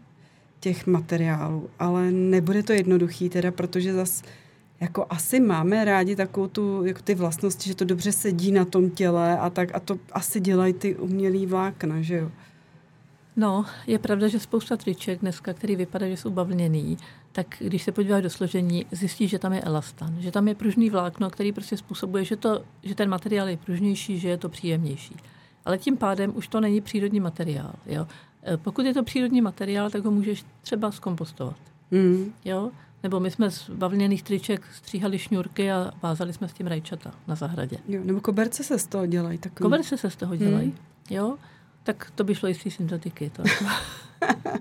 [0.61, 1.71] těch materiálů.
[1.79, 4.25] Ale nebude to jednoduchý, teda, protože zase
[4.81, 8.91] jako asi máme rádi takovou tu, jako ty vlastnosti, že to dobře sedí na tom
[8.91, 12.31] těle a tak a to asi dělají ty umělý vlákna, že jo?
[13.37, 16.99] No, je pravda, že spousta triček dneska, který vypadá, že jsou bavlněný,
[17.33, 20.91] tak když se podíváš do složení, zjistíš, že tam je elastan, že tam je pružný
[20.91, 25.17] vlákno, který prostě způsobuje, že, to, že ten materiál je pružnější, že je to příjemnější.
[25.65, 27.73] ale tím pádem už to není přírodní materiál.
[27.87, 28.07] Jo?
[28.47, 31.57] E, pokud je to přírodní materiál, tak ho můžeš třeba zkompostovat.
[31.91, 32.33] Mm.
[32.45, 32.71] Jo?
[33.03, 37.35] Nebo my jsme z bavlněných triček stříhali šňůrky a vázali jsme s tím rajčata na
[37.35, 37.77] zahradě.
[37.89, 39.39] Jo, nebo koberce se z toho dělají.
[39.39, 39.63] Takový.
[39.63, 40.77] Koberce se z toho dělají, mm.
[41.11, 41.37] jo.
[41.83, 43.31] Tak to by šlo i z té syntetiky.
[43.31, 43.43] To.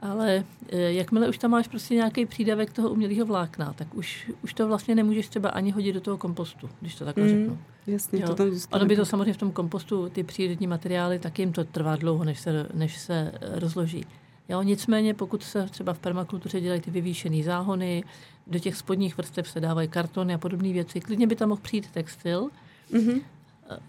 [0.00, 4.54] Ale e, jakmile už tam máš prostě nějaký přídavek toho umělého vlákna, tak už, už
[4.54, 7.58] to vlastně nemůžeš třeba ani hodit do toho kompostu, když to takhle mm, řeknu.
[7.86, 8.28] Jasně, jo.
[8.28, 11.64] to tam Ono by to samozřejmě v tom kompostu, ty přírodní materiály, tak jim to
[11.64, 14.04] trvá dlouho, než se, než se rozloží.
[14.52, 18.04] Jo, nicméně, pokud se třeba v permakultuře dělají ty vyvýšené záhony,
[18.46, 21.90] do těch spodních vrstev se dávají kartony a podobné věci, klidně by tam mohl přijít
[21.90, 22.50] textil,
[22.92, 23.20] mm-hmm.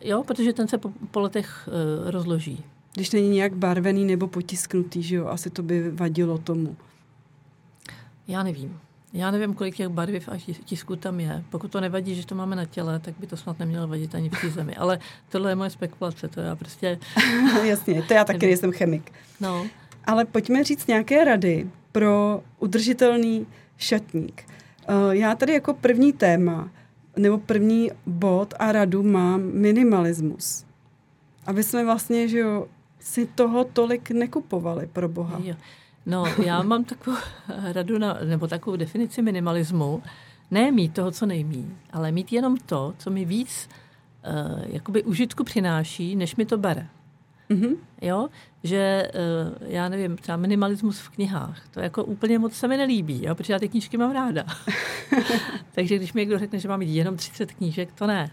[0.01, 1.69] jo, protože ten se po, po letech
[2.03, 2.63] uh, rozloží.
[2.93, 6.75] Když není nějak barvený nebo potisknutý, že jo, asi to by vadilo tomu.
[8.27, 8.79] Já nevím.
[9.13, 11.43] Já nevím, kolik těch barviv a tisku tam je.
[11.49, 14.29] Pokud to nevadí, že to máme na těle, tak by to snad nemělo vadit ani
[14.29, 14.75] v té zemi.
[14.75, 14.99] Ale
[15.29, 16.99] tohle je moje spekulace, to já prostě...
[17.63, 19.11] Jasně, to já taky nejsem chemik.
[19.39, 19.65] No.
[20.05, 24.43] Ale pojďme říct nějaké rady pro udržitelný šatník.
[24.87, 26.69] Eh, já tady jako první téma
[27.17, 30.65] nebo první bod a radu mám minimalismus.
[31.45, 32.67] Aby jsme vlastně, že jo,
[32.99, 35.39] si toho tolik nekupovali pro boha.
[35.43, 35.55] Jo.
[36.05, 37.17] No, já mám takovou
[37.73, 40.03] radu, na, nebo takovou definici minimalismu.
[40.51, 43.69] Ne mít toho, co nejmí, ale mít jenom to, co mi víc
[44.27, 46.87] uh, jakoby užitku přináší, než mi to bere.
[47.53, 47.75] Mm-hmm.
[48.01, 48.29] Jo,
[48.63, 53.25] že uh, já nevím, třeba minimalismus v knihách, to jako úplně moc se mi nelíbí,
[53.25, 54.45] jo, protože já ty knížky mám ráda.
[55.71, 58.31] Takže když mi někdo řekne, že mám mít jenom 30 knížek, to ne.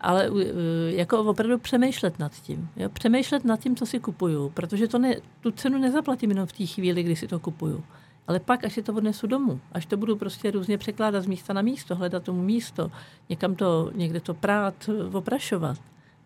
[0.00, 0.40] Ale uh,
[0.86, 2.68] jako opravdu přemýšlet nad tím.
[2.76, 2.88] Jo?
[2.88, 6.66] Přemýšlet nad tím, co si kupuju, protože to ne, tu cenu nezaplatím jenom v té
[6.66, 7.84] chvíli, kdy si to kupuju.
[8.26, 11.52] Ale pak, až si to odnesu domů, až to budu prostě různě překládat z místa
[11.52, 12.90] na místo, hledat tomu místo,
[13.28, 15.78] někam to, někde to prát, oprašovat,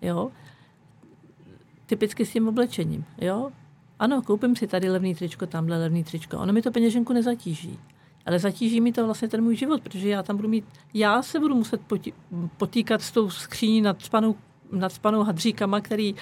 [0.03, 0.31] jo,
[1.89, 3.05] typicky s tím oblečením.
[3.19, 3.51] Jo?
[3.99, 6.39] Ano, koupím si tady levný tričko, tamhle levný tričko.
[6.39, 7.79] Ono mi to peněženku nezatíží.
[8.27, 11.41] Ale zatíží mi to vlastně ten můj život, protože já tam budu mít, já se
[11.41, 11.81] budu muset
[12.57, 14.35] potýkat s tou skříní nad spanou,
[14.73, 16.15] nad spanou hadříkama, který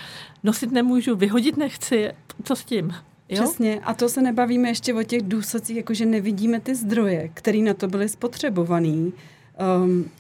[0.43, 2.13] nosit nemůžu, vyhodit nechci.
[2.45, 2.95] Co s tím?
[3.29, 3.43] Jo?
[3.43, 3.81] Přesně.
[3.81, 7.89] A to se nebavíme ještě o těch důsledcích, jakože nevidíme ty zdroje, které na to
[7.89, 9.13] byly spotřebovaný.
[9.85, 10.11] Um,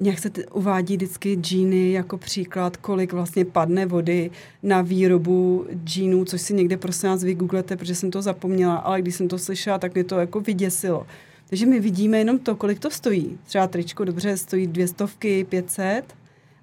[0.00, 4.30] nějak se t- uvádí vždycky džíny jako příklad, kolik vlastně padne vody
[4.62, 9.14] na výrobu džínů, což si někde prosím vás vygooglete, protože jsem to zapomněla, ale když
[9.14, 11.06] jsem to slyšela, tak mě to jako vyděsilo.
[11.48, 13.38] Takže my vidíme jenom to, kolik to stojí.
[13.46, 16.02] Třeba tričko dobře stojí dvě stovky, pětset,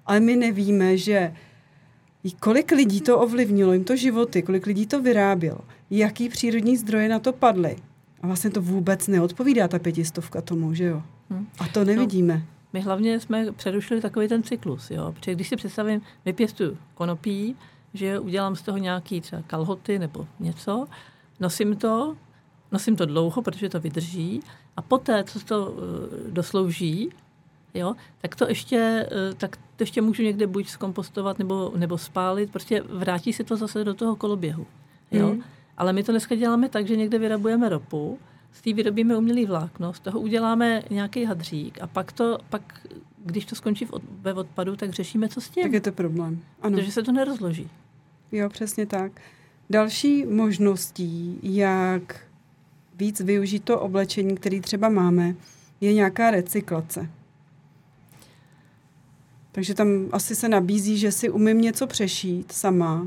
[0.06, 1.34] ale my nevíme, že
[2.40, 7.18] kolik lidí to ovlivnilo, jim to životy, kolik lidí to vyrábělo, jaký přírodní zdroje na
[7.18, 7.76] to padly.
[8.22, 11.02] A vlastně to vůbec neodpovídá ta pětistovka tomu, že jo?
[11.30, 11.46] Hmm.
[11.58, 12.34] A to nevidíme.
[12.34, 12.57] No.
[12.72, 15.12] My hlavně jsme přerušili takový ten cyklus, jo?
[15.12, 17.56] protože když si představím, vypěstuju konopí,
[17.94, 20.86] že udělám z toho nějaký třeba kalhoty nebo něco,
[21.40, 22.16] nosím to,
[22.72, 24.42] nosím to dlouho, protože to vydrží
[24.76, 25.78] a poté, co to uh,
[26.32, 27.10] doslouží,
[27.74, 32.52] jo, tak to ještě, uh, tak to ještě můžu někde buď zkompostovat nebo, nebo spálit,
[32.52, 34.66] prostě vrátí se to zase do toho koloběhu.
[35.10, 35.28] Jo?
[35.34, 35.42] Mm.
[35.76, 38.18] Ale my to dneska děláme tak, že někde vyrabujeme ropu,
[38.58, 42.86] z té vyrobíme umělý vlákno, z toho uděláme nějaký hadřík a pak to, pak,
[43.24, 45.62] když to skončí v od, ve odpadu, tak řešíme, co s tím.
[45.62, 46.40] Tak je to problém.
[46.62, 46.76] Ano.
[46.76, 47.70] Protože se to nerozloží.
[48.32, 49.12] Jo, přesně tak.
[49.70, 52.20] Další možností, jak
[52.94, 55.34] víc využít to oblečení, který třeba máme,
[55.80, 57.10] je nějaká recyklace.
[59.52, 63.06] Takže tam asi se nabízí, že si umím něco přešít sama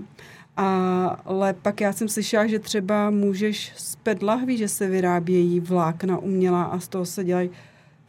[0.57, 6.63] ale pak já jsem slyšela, že třeba můžeš z pedlahví, že se vyrábějí vlákna umělá
[6.63, 7.49] a z toho se dělají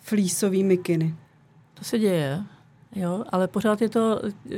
[0.00, 1.14] flísový mikiny.
[1.74, 2.42] To se děje,
[2.96, 4.56] jo, ale pořád je to, eh,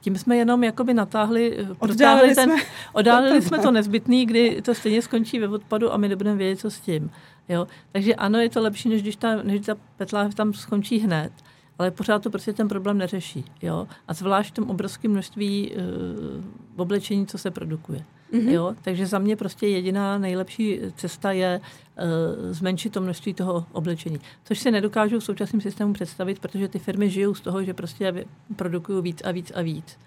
[0.00, 2.62] tím jsme jenom jakoby natáhli, eh, oddálili, ten, jsme,
[2.92, 6.70] oddálili jsme to nezbytný, kdy to stejně skončí ve odpadu a my nebudeme vědět, co
[6.70, 7.10] s tím.
[7.48, 7.66] Jo.
[7.92, 11.32] Takže ano, je to lepší, než když ta, než ta petláhev tam skončí hned
[11.80, 13.44] ale pořád to prostě ten problém neřeší.
[13.62, 13.88] Jo?
[14.08, 16.44] A zvlášť v tom obrovském množství uh,
[16.76, 18.04] oblečení, co se produkuje.
[18.32, 18.50] Mm-hmm.
[18.50, 18.74] Jo?
[18.82, 24.20] Takže za mě prostě jediná nejlepší cesta je uh, zmenšit to množství toho oblečení.
[24.44, 28.24] Což si nedokážu v současném systému představit, protože ty firmy žijou z toho, že prostě
[28.56, 29.98] produkují víc a víc a víc.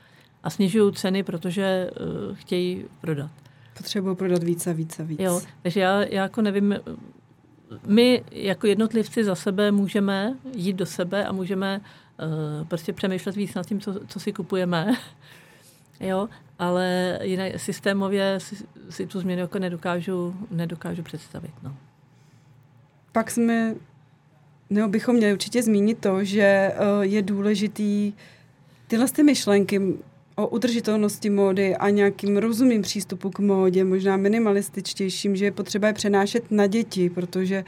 [0.43, 1.89] A snižují ceny, protože
[2.29, 3.31] uh, chtějí prodat.
[3.77, 5.19] Potřebují prodat víc a víc a víc.
[5.19, 6.75] Jo, takže já, já jako nevím,
[7.87, 13.53] my jako jednotlivci za sebe můžeme jít do sebe a můžeme uh, prostě přemýšlet víc
[13.53, 14.93] nad tím, co, co si kupujeme.
[15.99, 18.55] jo, ale jinak systémově si,
[18.89, 21.53] si tu změnu jako nedokážu, nedokážu představit.
[21.63, 21.75] No.
[23.11, 23.75] Pak jsme,
[24.69, 28.13] nebo bychom měli určitě zmínit to, že uh, je důležitý
[28.87, 29.81] tyhle ty myšlenky
[30.35, 35.93] o udržitelnosti módy a nějakým rozumným přístupu k módě, možná minimalističtějším, že je potřeba je
[35.93, 37.63] přenášet na děti, protože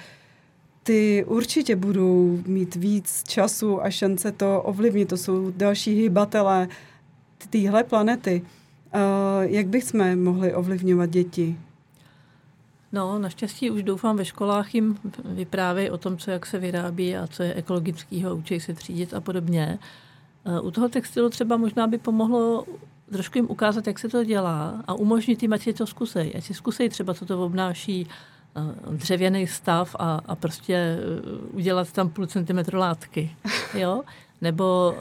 [0.84, 5.10] ty určitě budou mít víc času a šance to ovlivnit.
[5.10, 6.68] To jsou další hybatelé
[7.50, 8.42] téhle planety.
[8.42, 9.02] Uh,
[9.44, 11.58] jak bychom mohli ovlivňovat děti?
[12.92, 17.28] No, naštěstí už doufám ve školách jim vyprávějí o tom, co jak se vyrábí a
[17.28, 19.80] co je ekologického, učí se třídit a podobně.
[20.62, 22.66] U toho textilu třeba možná by pomohlo
[23.12, 26.34] trošku jim ukázat, jak se to dělá a umožnit jim, ať si to zkusej.
[26.38, 28.08] Ať si zkusej třeba, co to obnáší
[28.92, 30.98] dřevěný stav a, a prostě
[31.52, 33.36] udělat tam půl centimetru látky.
[33.74, 34.04] Jo?
[34.42, 34.96] Nebo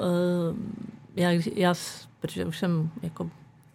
[1.16, 1.74] já, já,
[2.20, 3.30] protože už jsem jako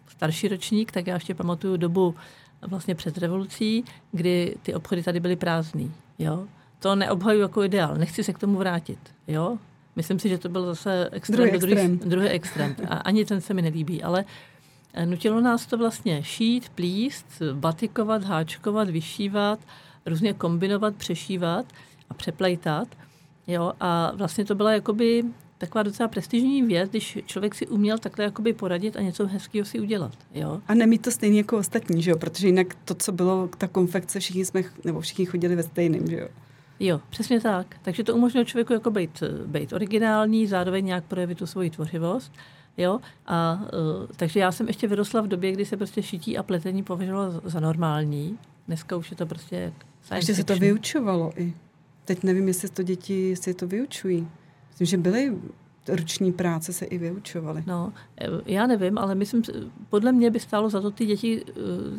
[0.08, 2.14] starší ročník, tak já ještě pamatuju dobu
[2.62, 5.92] vlastně před revolucí, kdy ty obchody tady byly prázdný.
[6.18, 6.46] Jo?
[6.78, 8.98] To neobhajuji jako ideál, nechci se k tomu vrátit.
[9.28, 9.58] Jo?
[9.96, 11.98] Myslím si, že to byl zase extrém, druhý, druhý extrém.
[12.10, 12.76] druhý extrém.
[12.88, 14.24] A ani ten se mi nelíbí, ale
[14.94, 19.58] eh, nutilo nás to vlastně šít, plíst, batikovat, háčkovat, vyšívat,
[20.06, 21.66] různě kombinovat, přešívat
[22.10, 22.88] a přeplejtat.
[23.46, 23.72] Jo?
[23.80, 25.24] A vlastně to byla jakoby
[25.58, 29.80] taková docela prestižní věc, když člověk si uměl takhle jakoby poradit a něco hezkého si
[29.80, 30.12] udělat.
[30.34, 30.60] Jo?
[30.68, 32.16] A nemít to stejně jako ostatní, že jo?
[32.16, 36.16] Protože jinak to, co bylo, ta konfekce, všichni jsme, nebo všichni chodili ve stejném, že
[36.16, 36.28] jo?
[36.80, 37.76] Jo, přesně tak.
[37.82, 42.32] Takže to umožňuje člověku jako být, být originální, zároveň nějak projevit tu svoji tvořivost.
[42.76, 43.00] Jo?
[43.26, 46.82] A, uh, takže já jsem ještě vyrostla v době, kdy se prostě šití a pletení
[46.82, 48.38] považovalo za, za normální.
[48.66, 49.72] Dneska už je to prostě
[50.14, 51.54] Ještě se to vyučovalo i.
[52.04, 54.28] Teď nevím, jestli to děti si to vyučují.
[54.70, 55.36] Myslím, že byly
[55.96, 57.64] ruční práce se i vyučovaly.
[57.66, 57.92] No,
[58.46, 59.42] já nevím, ale myslím,
[59.88, 61.52] podle mě by stálo za to ty děti eh,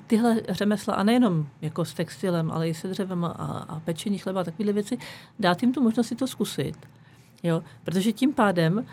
[0.08, 3.30] tyhle řemesla, a nejenom jako s textilem, ale i se dřevem a,
[3.70, 4.98] a pečení chleba a takovéhle věci,
[5.40, 6.76] dát jim tu možnost si to zkusit.
[7.44, 7.64] Jo?
[7.84, 8.86] Protože tím pádem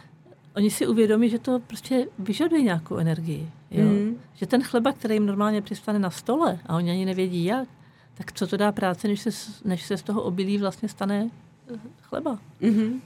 [0.56, 3.50] oni si uvědomí, že to prostě vyžaduje nějakou energii.
[3.70, 3.84] Jo?
[3.84, 4.16] Mm.
[4.34, 7.68] Že ten chleba, který jim normálně přistane na stole a oni ani nevědí jak,
[8.14, 9.30] tak co to dá práce, než se,
[9.64, 11.30] než se z toho obilí vlastně stane
[11.74, 12.38] eh, chleba.
[12.61, 13.00] Mm-hmm.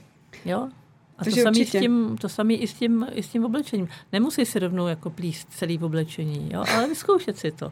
[0.45, 0.69] Jo?
[1.17, 3.87] A Takže to samé, tím, to samé i s tím, i s tím oblečením.
[4.11, 6.63] Nemusí si rovnou jako plíst celý oblečení, jo?
[6.75, 7.71] ale vyzkoušet si to.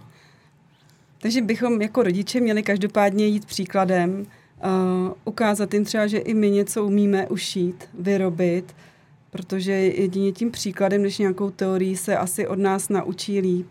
[1.21, 6.49] Takže bychom jako rodiče měli každopádně jít příkladem, uh, ukázat jim třeba, že i my
[6.49, 8.75] něco umíme ušít, vyrobit,
[9.31, 13.67] protože jedině tím příkladem, než nějakou teorií se asi od nás naučí líp.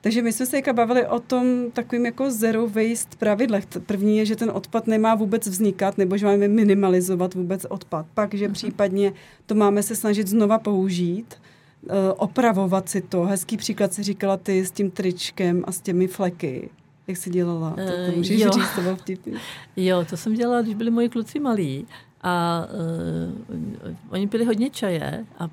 [0.00, 3.66] Takže my jsme se jaka bavili o tom takovým jako zero waste pravidlech.
[3.86, 8.06] První je, že ten odpad nemá vůbec vznikat, nebo že máme minimalizovat vůbec odpad.
[8.14, 8.52] Pak, že uh-huh.
[8.52, 9.12] případně
[9.46, 11.34] to máme se snažit znova použít,
[11.82, 13.22] uh, opravovat si to.
[13.22, 16.70] Hezký příklad si říkala ty s tím tričkem a s těmi fleky.
[17.06, 17.70] Jak jsi dělala?
[17.70, 18.52] To, to eh, můžeš uh, jo.
[18.52, 19.32] říct, to bylo vtipný.
[19.76, 21.86] Jo, to jsem dělala, když byli moji kluci malí.
[22.22, 22.66] A
[23.54, 25.48] uh, oni pili hodně čaje a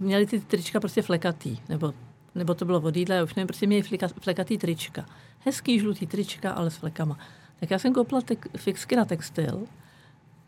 [0.00, 1.92] měli ty trička prostě flekatý, nebo
[2.38, 5.06] nebo to bylo vodídla, já už nevím, prostě měli flika, flekatý trička.
[5.44, 7.18] Hezký žlutý trička, ale s flekama.
[7.60, 9.64] Tak já jsem koupila tek, fixky na textil,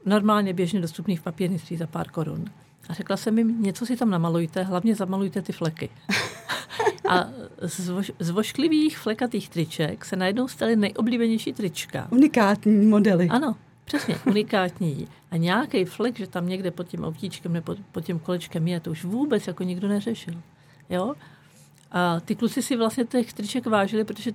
[0.07, 2.44] normálně běžně dostupný v papírnictví za pár korun.
[2.88, 5.88] A řekla jsem jim, něco si tam namalujte, hlavně zamalujte ty fleky.
[7.09, 7.29] A
[7.62, 12.09] z, voš, z vošklivých flekatých triček se najednou staly nejoblíbenější trička.
[12.11, 13.29] Unikátní modely.
[13.29, 15.09] Ano, přesně, unikátní.
[15.31, 18.90] A nějaký flek, že tam někde pod tím obtíčkem nebo pod tím kolečkem je, to
[18.90, 20.35] už vůbec jako nikdo neřešil.
[20.90, 21.14] Jo?
[21.90, 24.33] A ty kluci si vlastně těch triček vážili, protože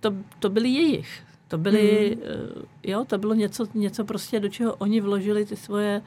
[0.00, 1.22] to, to byly jejich.
[1.48, 2.62] To byly, mm.
[2.82, 6.02] jo, to bylo něco, něco prostě, do čeho oni vložili ty svoje,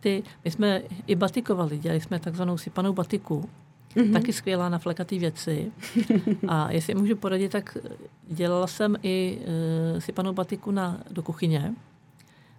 [0.00, 3.48] ty, my jsme i batikovali, dělali jsme takzvanou sypanou batiku,
[3.94, 4.12] mm-hmm.
[4.12, 5.72] taky skvělá na flekatý věci.
[6.48, 7.78] A jestli můžu poradit, tak
[8.28, 11.74] dělala jsem i uh, sypanou batiku na, do kuchyně.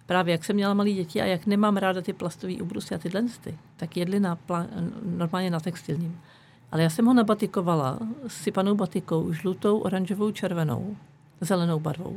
[0.06, 3.24] Právě jak jsem měla malé děti a jak nemám ráda ty plastové ubrusy a tyhle,
[3.76, 4.38] tak jedli na,
[5.02, 6.20] normálně na textilním.
[6.72, 10.96] Ale já jsem ho nabatikovala sypanou batikou, žlutou, oranžovou, červenou,
[11.40, 12.16] zelenou barvou.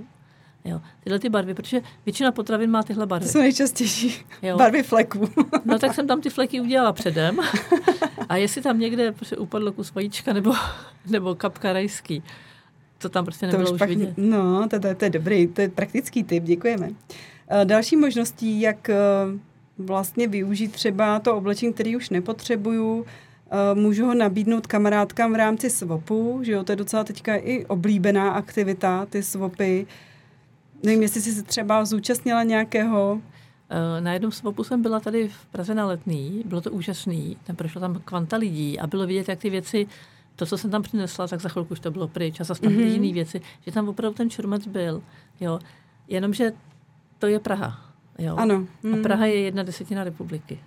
[0.65, 0.81] Jo.
[1.03, 3.25] Tyhle ty barvy, protože většina potravin má tyhle barvy.
[3.25, 4.25] To jsou nejčastější.
[4.41, 4.57] Jo.
[4.57, 5.30] Barvy fleků.
[5.65, 7.39] no tak jsem tam ty fleky udělala předem.
[8.30, 10.53] A jestli tam někde prostě upadlo kus vajíčka nebo,
[11.09, 12.23] nebo kapka rajský,
[12.97, 14.13] to tam prostě nebylo to už, už pak, vidět.
[14.17, 16.89] No, to, to, to je dobrý, to je praktický tip, děkujeme.
[17.47, 18.95] Eh, další možností, jak eh,
[19.78, 23.05] vlastně využít třeba to oblečení, který už nepotřebuju,
[23.74, 28.32] můžu ho nabídnout kamarádkám v rámci SWOPu, že jo, to je docela teďka i oblíbená
[28.32, 29.88] aktivita, ty SWOPy.
[30.84, 33.22] Nevím, jestli jsi se třeba zúčastnila nějakého
[33.70, 37.56] eh, na jednom SWOPu jsem byla tady v Praze na letný, bylo to úžasný, tam
[37.56, 39.88] prošlo tam kvanta lidí a bylo vidět, jak ty věci,
[40.36, 42.74] to, co jsem tam přinesla, tak za chvilku už to bylo pryč a zase tam
[42.74, 42.91] mm-hmm.
[42.91, 45.04] jiné věci, že tam opravdu ten čurmec byl,
[45.39, 45.60] jo.
[46.08, 46.51] Jenomže
[47.20, 47.80] to je Praha,
[48.20, 48.36] jo.
[48.36, 48.68] Ano.
[48.84, 48.93] Mm.
[48.93, 50.60] A Praha je jedna desetina republiky.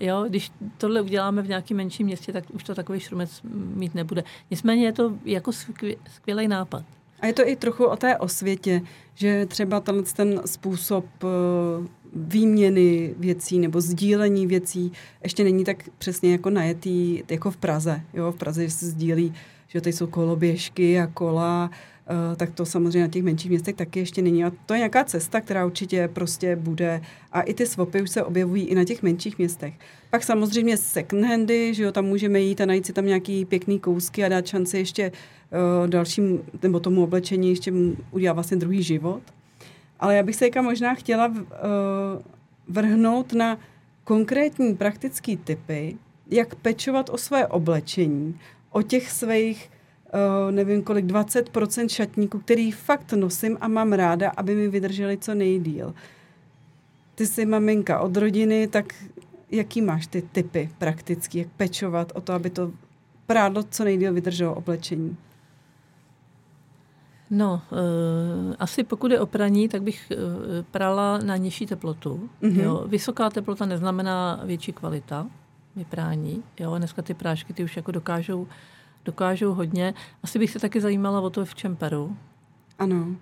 [0.00, 3.40] Jo, když tohle uděláme v nějakém menším městě, tak už to takový šrumec
[3.74, 4.24] mít nebude.
[4.50, 5.52] Nicméně je to jako
[6.08, 6.84] skvělý nápad.
[7.20, 8.82] A je to i trochu o té osvětě,
[9.14, 11.26] že třeba tenhle ten způsob eh,
[12.14, 14.92] výměny věcí nebo sdílení věcí
[15.22, 18.00] ještě není tak přesně jako najetý jako v Praze.
[18.14, 19.34] Jo, v Praze se sdílí,
[19.68, 21.70] že tady jsou koloběžky a kola,
[22.36, 24.44] tak to samozřejmě na těch menších městech taky ještě není.
[24.44, 27.00] A to je nějaká cesta, která určitě prostě bude.
[27.32, 29.74] A i ty swapy už se objevují i na těch menších městech.
[30.10, 33.80] Pak samozřejmě second handy, že jo, tam můžeme jít a najít si tam nějaký pěkný
[33.80, 37.72] kousky a dát šanci ještě uh, dalším, nebo tomu oblečení ještě
[38.10, 39.22] udělat vlastně druhý život.
[40.00, 41.34] Ale já bych se jaka možná chtěla uh,
[42.68, 43.58] vrhnout na
[44.04, 45.96] konkrétní praktické typy,
[46.30, 48.38] jak pečovat o své oblečení,
[48.70, 49.70] o těch svých
[50.14, 55.34] uh, nevím kolik, 20% šatníků, který fakt nosím a mám ráda, aby mi vydrželi co
[55.34, 55.94] nejdíl.
[57.14, 58.94] Ty jsi maminka od rodiny, tak
[59.50, 62.72] jaký máš ty typy praktický, jak pečovat o to, aby to
[63.26, 65.16] prádlo co nejdíl vydrželo oblečení?
[67.30, 70.18] No, uh, asi pokud je o praní, tak bych uh,
[70.70, 72.30] prala na nižší teplotu.
[72.42, 72.60] Mm-hmm.
[72.60, 72.84] Jo.
[72.88, 75.26] Vysoká teplota neznamená větší kvalita
[75.76, 76.42] vyprání.
[76.60, 76.78] Jo.
[76.78, 78.46] Dneska ty prášky ty už jako dokážou
[79.04, 79.94] dokážou hodně.
[80.22, 82.16] Asi bych se taky zajímala o to v čemperu.
[82.78, 83.16] Ano,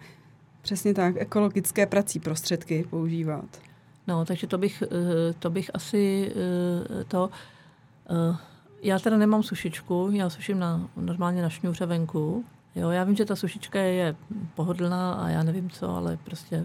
[0.63, 1.15] přesně tak.
[1.17, 3.45] Ekologické prací prostředky používat.
[4.07, 6.33] No, takže to bych, eh, to bych asi
[7.01, 7.31] eh, to...
[8.11, 8.37] Eh,
[8.83, 12.45] já teda nemám sušičku, já suším na, normálně na šňůře venku.
[12.77, 14.17] Jo, já vím, že ta sušička je
[14.55, 16.65] pohodlná a já nevím co, ale prostě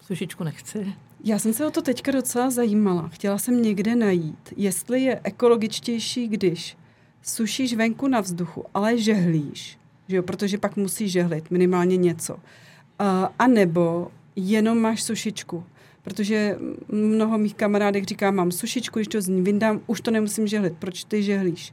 [0.00, 0.94] sušičku nechci.
[1.24, 3.08] Já jsem se o to teďka docela zajímala.
[3.08, 6.76] Chtěla jsem někde najít, jestli je ekologičtější, když
[7.24, 12.36] sušíš venku na vzduchu, ale žehlíš, že jo, protože pak musíš žehlit minimálně něco.
[13.38, 15.64] A, nebo jenom máš sušičku,
[16.02, 16.58] protože
[16.88, 20.74] mnoho mých kamarádek říká, mám sušičku, když to z ní vyndám, už to nemusím žehlit.
[20.78, 21.72] Proč ty žehlíš?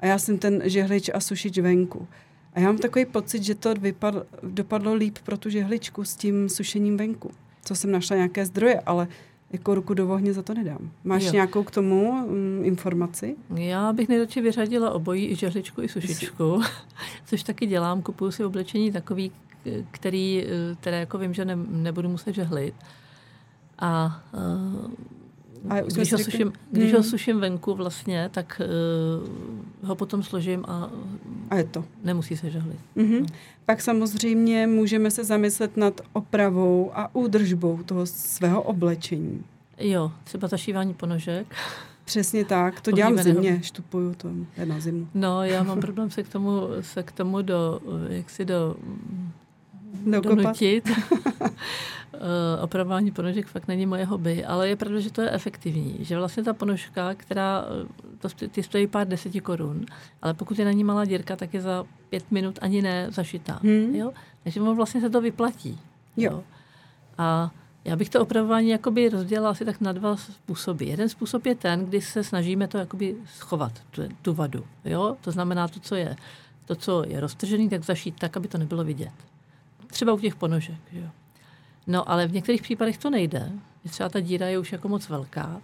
[0.00, 2.08] A já jsem ten žehlič a sušič venku.
[2.54, 6.48] A já mám takový pocit, že to vypadlo, dopadlo líp pro tu žehličku s tím
[6.48, 7.30] sušením venku.
[7.64, 9.08] Co jsem našla nějaké zdroje, ale
[9.52, 10.90] jako ruku do ohně za to nedám.
[11.04, 11.32] Máš jo.
[11.32, 13.36] nějakou k tomu um, informaci?
[13.54, 16.62] Já bych nejradši vyřadila obojí, i žehličku, i sušičku,
[17.26, 18.02] což taky dělám.
[18.02, 19.32] Kupuju si oblečení takový,
[19.90, 22.74] který, eh, které jako vím, že ne, nebudu muset žehlit.
[23.78, 24.90] A uh,
[25.68, 26.96] a když, ho suším, když hmm.
[26.96, 28.60] ho suším venku vlastně, tak
[29.80, 30.90] uh, ho potom složím a,
[31.50, 31.84] a je to.
[32.04, 32.78] nemusí se žehlit.
[32.96, 33.26] Mm-hmm.
[33.66, 39.44] Pak samozřejmě můžeme se zamyslet nad opravou a údržbou toho svého oblečení.
[39.78, 41.54] Jo, třeba zašívání ponožek.
[42.04, 45.08] Přesně tak, to dělám v zimě, štupuju to je na zimu.
[45.14, 48.76] No, já mám problém se k tomu, se k tomu do, jak si do,
[50.04, 50.36] Dokopat.
[50.36, 50.88] donutit.
[52.20, 55.96] Eh, opravování ponožek fakt není moje hobby, ale je pravda, že to je efektivní.
[56.00, 57.64] Že vlastně ta ponožka, která
[58.18, 59.86] to, ty stojí pár deseti korun,
[60.22, 63.60] ale pokud je na ní malá dírka, tak je za pět minut ani ne zašitá.
[63.62, 63.94] Hmm.
[63.94, 64.12] Jo?
[64.44, 65.78] Takže vlastně se to vyplatí.
[66.16, 66.32] Jo.
[66.32, 66.44] jo?
[67.18, 67.50] A
[67.84, 70.84] já bych to opravování jakoby rozdělala asi tak na dva způsoby.
[70.84, 74.64] Jeden způsob je ten, kdy se snažíme to jakoby schovat, tu, tu vadu.
[74.84, 75.16] Jo?
[75.20, 76.16] To znamená to, co je
[76.64, 79.12] to, co je roztržený, tak zašít tak, aby to nebylo vidět.
[79.90, 80.80] Třeba u těch ponožek.
[80.92, 81.06] Jo?
[81.86, 83.52] No ale v některých případech to nejde.
[83.90, 85.60] Třeba ta díra je už jako moc velká.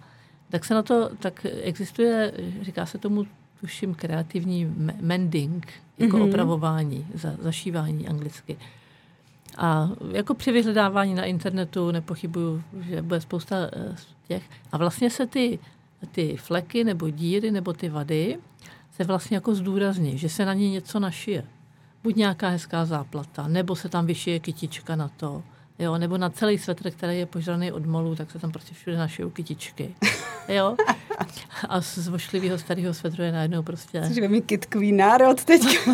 [0.50, 3.26] Tak se na to, tak existuje, říká se tomu,
[3.60, 6.28] tuším, kreativní mending, jako mm-hmm.
[6.28, 8.56] opravování, za, zašívání anglicky.
[9.56, 13.96] A jako při vyhledávání na internetu nepochybuju, že bude spousta eh,
[14.28, 14.42] těch.
[14.72, 15.58] A vlastně se ty,
[16.12, 18.38] ty fleky nebo díry nebo ty vady
[18.96, 21.44] se vlastně jako zdůrazní, že se na ní něco našije.
[22.05, 25.42] Buď nějaká hezká záplata, nebo se tam vyšije kytička na to,
[25.78, 28.96] Jo, nebo na celý svetr, který je požraný od molu, tak se tam prostě všude
[28.96, 29.94] našijou kytičky.
[30.48, 30.76] Jo?
[31.68, 34.02] A z vošlivého starého svetru je najednou prostě...
[34.02, 35.62] Jsi mi kytkový národ teď.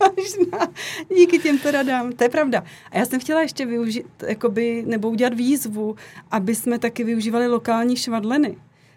[0.00, 0.68] Možná.
[1.16, 2.12] Díky těmto radám.
[2.12, 2.64] To je pravda.
[2.90, 5.96] A já jsem chtěla ještě využít, jakoby, nebo udělat výzvu,
[6.30, 8.56] aby jsme taky využívali lokální švadleny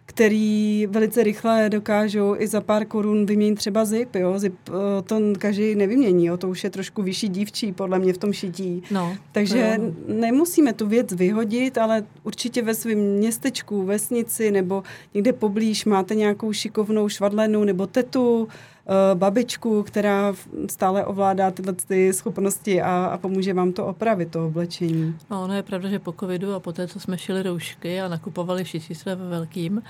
[0.10, 4.16] který velice rychle dokážou i za pár korun vyměnit třeba zip.
[4.16, 4.40] Jo?
[4.40, 6.38] Zip eh, to každý nevymění, jo?
[6.38, 8.84] to už je trošku vyšší dívčí podle mě v tom šití.
[8.92, 9.94] No, Takže no.
[10.16, 14.84] nemusíme tu věc vyhodit, ale určitě ve svém městečku, vesnici nebo
[15.14, 18.48] někde poblíž máte nějakou šikovnou švadlenu nebo tetu,
[19.14, 20.34] babičku, která
[20.70, 25.16] stále ovládá tyhle ty schopnosti a, a pomůže vám to opravit, to oblečení.
[25.30, 28.08] No, ono je pravda, že po covidu a po té, co jsme šili roušky a
[28.08, 29.82] nakupovali všichni své ve velkým,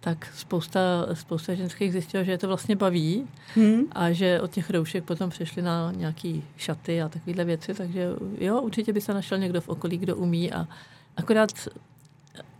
[0.00, 0.80] tak spousta,
[1.12, 3.82] spousta ženských zjistila, že je to vlastně baví hmm.
[3.92, 8.60] a že od těch roušek potom přešli na nějaký šaty a takovéhle věci, takže jo,
[8.60, 10.68] určitě by se našel někdo v okolí, kdo umí a
[11.16, 11.50] akorát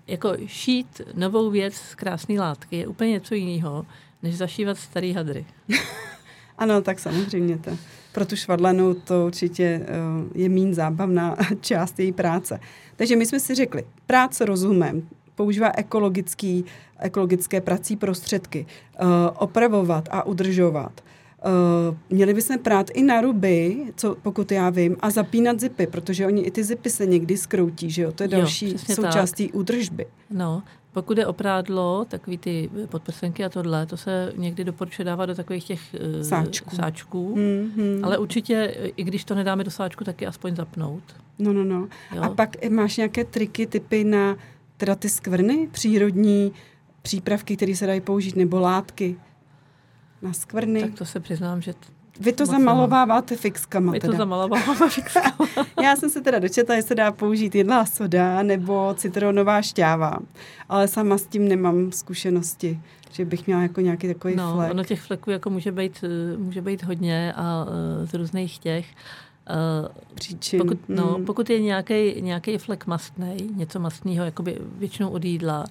[0.07, 3.87] jako šít novou věc z krásné látky je úplně něco jiného,
[4.27, 5.47] než zašívat starý hadry.
[6.59, 7.71] ano, tak samozřejmě to.
[8.13, 12.61] Pro tu švadlenu to určitě uh, je méně zábavná část její práce.
[12.97, 16.65] Takže my jsme si řekli, práce rozumem, používá ekologický,
[16.99, 18.67] ekologické prací prostředky,
[19.03, 19.09] uh,
[19.39, 21.01] opravovat a udržovat.
[21.91, 26.27] Uh, měli bychom prát i na ruby, co, pokud já vím, a zapínat zipy, protože
[26.27, 28.13] oni i ty zipy se někdy skroutí, že jo?
[28.13, 29.57] To je další jo, součástí tak.
[29.57, 30.07] údržby.
[30.31, 30.63] No,
[30.97, 35.65] pokud je oprádlo, takový ty podprsenky a tohle, to se někdy doporučuje dávat do takových
[35.65, 35.81] těch
[36.17, 38.01] uh, sáčků, sáčků mm-hmm.
[38.03, 41.03] ale určitě, i když to nedáme do sáčku, taky aspoň zapnout.
[41.39, 41.89] No, no, no.
[42.15, 42.23] Jo?
[42.23, 44.37] A pak máš nějaké triky, typy na
[44.77, 46.53] teda ty skvrny, přírodní
[47.03, 49.17] přípravky, které se dají použít, nebo látky
[50.23, 50.81] na skvrny?
[50.81, 51.75] Tak to se přiznám, že
[52.21, 54.13] vy to zamalováváte fixkama My teda.
[54.13, 55.49] to zamalováváme fixkama.
[55.83, 60.19] Já jsem se teda dočetla, se dá použít jedná soda nebo citronová šťáva,
[60.69, 62.81] ale sama s tím nemám zkušenosti,
[63.13, 64.71] že bych měla jako nějaký takový no, flek.
[64.71, 66.05] Ono těch fleků jako může být,
[66.37, 68.87] může být hodně a uh, z různých těch.
[69.83, 70.61] Uh, Příčin.
[70.61, 71.25] Pokud, no, hmm.
[71.25, 71.61] pokud je
[72.21, 75.65] nějaký flek mastný, něco mastného, jakoby většinou od jídla,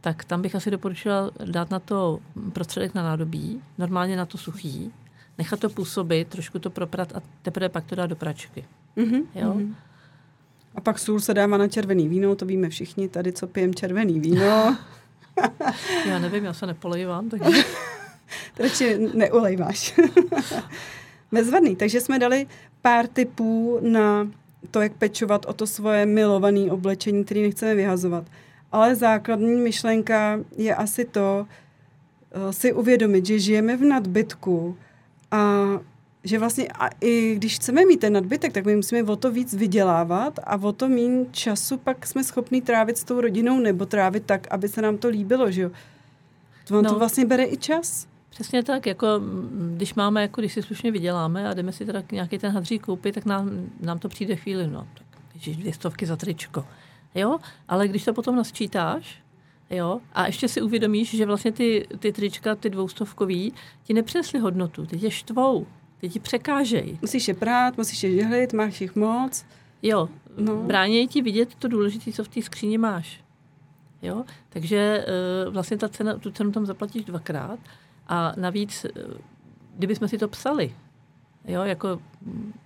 [0.00, 2.18] tak tam bych asi doporučila dát na to
[2.52, 4.92] prostředek na nádobí, normálně na to suchý,
[5.38, 8.64] nechat to působit, trošku to proprat a teprve pak to dát do pračky.
[8.96, 9.22] Mm-hmm.
[9.34, 9.54] Jo?
[9.54, 9.74] Mm-hmm.
[10.74, 14.20] A pak sůl se dává na červený víno, to víme všichni tady, co pijem červený
[14.20, 14.42] víno.
[16.08, 17.62] já nevím, já se nepolejvám, takže...
[18.58, 20.00] Radši neulejváš.
[21.32, 22.46] Bezvadný, takže jsme dali
[22.82, 24.30] pár tipů na
[24.70, 28.24] to, jak pečovat o to svoje milované oblečení, které nechceme vyhazovat.
[28.72, 31.46] Ale základní myšlenka je asi to,
[32.36, 34.76] uh, si uvědomit, že žijeme v nadbytku
[35.34, 35.80] a
[36.24, 39.54] že vlastně a i když chceme mít ten nadbytek, tak my musíme o to víc
[39.54, 44.24] vydělávat a o to méně času pak jsme schopni trávit s tou rodinou nebo trávit
[44.26, 45.70] tak, aby se nám to líbilo, že jo.
[46.64, 46.90] To vám no.
[46.90, 48.06] to vlastně bere i čas.
[48.30, 49.06] Přesně tak, jako
[49.76, 53.14] když máme, jako když si slušně vyděláme a jdeme si teda nějaký ten hadřík koupit,
[53.14, 56.64] tak nám, nám to přijde chvíli, no, tak dvě stovky za tričko.
[57.14, 59.23] Jo, ale když to potom nasčítáš,
[59.70, 63.52] jo, a ještě si uvědomíš, že vlastně ty, ty trička, ty dvoustovkový,
[63.82, 65.66] ti nepřinesly hodnotu, ty tě štvou,
[65.98, 66.98] ty ti překážejí.
[67.02, 69.46] Musíš je prát, musíš je žehlit, máš jich moc.
[69.82, 70.08] Jo,
[70.38, 70.56] no.
[70.56, 73.24] bránějí ti vidět to důležité, co v té skříni máš.
[74.02, 75.06] Jo, takže
[75.46, 77.58] uh, vlastně ta cena, tu cenu tam zaplatíš dvakrát
[78.08, 79.14] a navíc, uh,
[79.76, 80.74] kdybychom si to psali,
[81.44, 82.00] jo, jako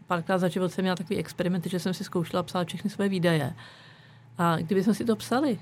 [0.07, 3.55] párkrát za život jsem měla takový experiment, že jsem si zkoušela psát všechny své výdaje.
[4.39, 5.59] A kdybychom si to psali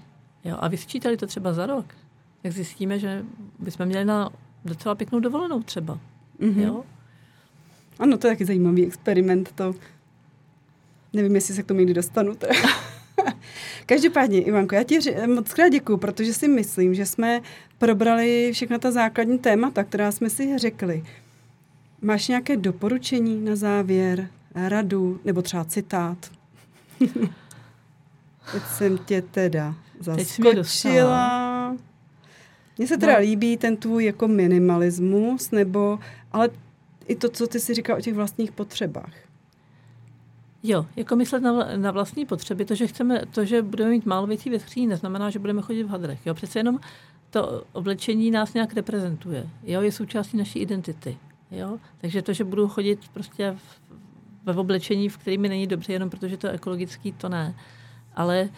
[0.47, 1.86] jo, a vysčítali to třeba za rok,
[2.42, 3.24] tak zjistíme, že
[3.59, 4.30] bychom měli na
[4.64, 5.99] docela pěknou dovolenou třeba.
[6.40, 6.62] Mm-hmm.
[6.62, 6.84] Jo?
[7.99, 9.53] Ano, to je taky zajímavý experiment.
[9.53, 9.74] To
[11.12, 12.34] nevím, jestli se k tomu někdy dostanu.
[13.86, 17.40] Každopádně, Ivanko, já ti moc krát děkuju, protože si myslím, že jsme
[17.78, 21.05] probrali všechna ta základní témata, která jsme si řekli.
[22.03, 26.30] Máš nějaké doporučení na závěr, radu nebo třeba citát?
[28.53, 31.76] Teď jsem tě teda zaskočila.
[32.78, 33.20] Mně se teda no.
[33.20, 35.99] líbí ten tvůj jako minimalismus, nebo,
[36.32, 36.49] ale
[37.07, 39.12] i to, co ty si říkal o těch vlastních potřebách.
[40.62, 44.26] Jo, jako myslet na, na vlastní potřeby, to, že chceme, to, že budeme mít málo
[44.26, 46.26] věcí ve skříni, neznamená, že budeme chodit v hadrech.
[46.26, 46.80] Jo, přece jenom
[47.30, 49.47] to oblečení nás nějak reprezentuje.
[49.64, 51.16] Jo, je součástí naší identity.
[51.51, 53.80] Jo, takže to, že budu chodit prostě v,
[54.44, 57.55] ve oblečení, v kterými není dobře, jenom protože to je ekologický, to ne
[58.16, 58.49] ale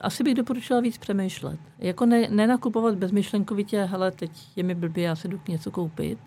[0.00, 1.60] asi bych doporučila víc přemýšlet.
[1.78, 6.18] Jako ne, nenakupovat bezmyšlenkovitě, hele, teď je mi blbě, já se jdu něco koupit,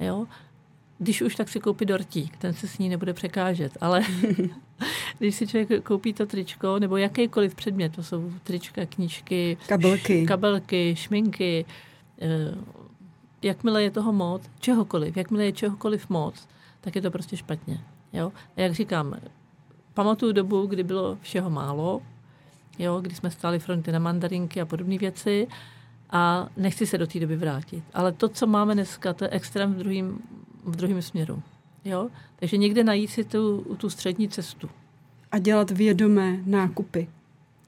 [0.00, 0.26] jo.
[0.98, 4.02] Když už, tak si koupí dortík, ten se s ní nebude překážet, ale
[5.18, 10.28] když si člověk koupí to tričko, nebo jakýkoliv předmět, to jsou trička, knížky, kabelky, š,
[10.28, 11.64] kabelky šminky,
[12.20, 12.54] eh,
[13.42, 16.48] jakmile je toho moc, čehokoliv, jakmile je čehokoliv moc,
[16.80, 17.80] tak je to prostě špatně.
[18.12, 18.32] Jo?
[18.56, 19.14] A jak říkám,
[19.94, 22.02] pamatuju dobu, kdy bylo všeho málo,
[22.78, 25.48] jo, kdy jsme stáli fronty na mandarinky a podobné věci
[26.10, 27.84] a nechci se do té doby vrátit.
[27.94, 30.18] Ale to, co máme dneska, to je extrém v druhém
[30.64, 31.42] v druhém směru.
[31.84, 32.08] Jo?
[32.36, 34.70] Takže někde najít si tu, tu střední cestu.
[35.32, 37.08] A dělat vědomé nákupy.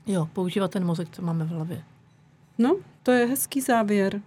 [0.06, 1.82] Jo, používat ten mozek, co máme v hlavě.
[2.58, 4.20] No, to je hezký závěr.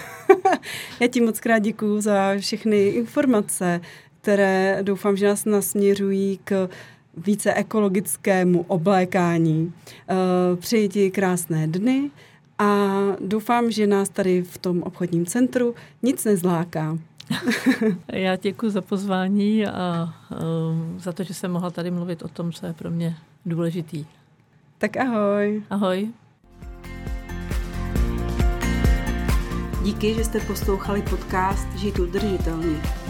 [1.00, 3.80] Já ti moc krát děkuju za všechny informace,
[4.20, 6.68] které doufám, že nás nasměřují k
[7.16, 9.72] více ekologickému oblékání.
[9.86, 10.14] Eh,
[10.56, 12.10] přeji ti krásné dny
[12.58, 16.98] a doufám, že nás tady v tom obchodním centru nic nezláká.
[18.12, 20.36] Já děkuji za pozvání a eh,
[20.98, 24.06] za to, že jsem mohla tady mluvit o tom, co je pro mě důležitý.
[24.78, 25.62] Tak ahoj.
[25.70, 26.08] Ahoj.
[29.82, 33.01] Díky, že jste poslouchali podcast Žít udržitelně.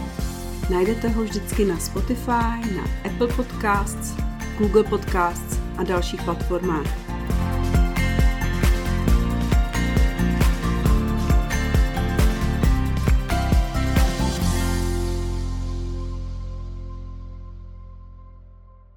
[0.72, 4.16] Najdete ho vždycky na Spotify, na Apple Podcasts,
[4.58, 7.11] Google Podcasts a dalších platformách.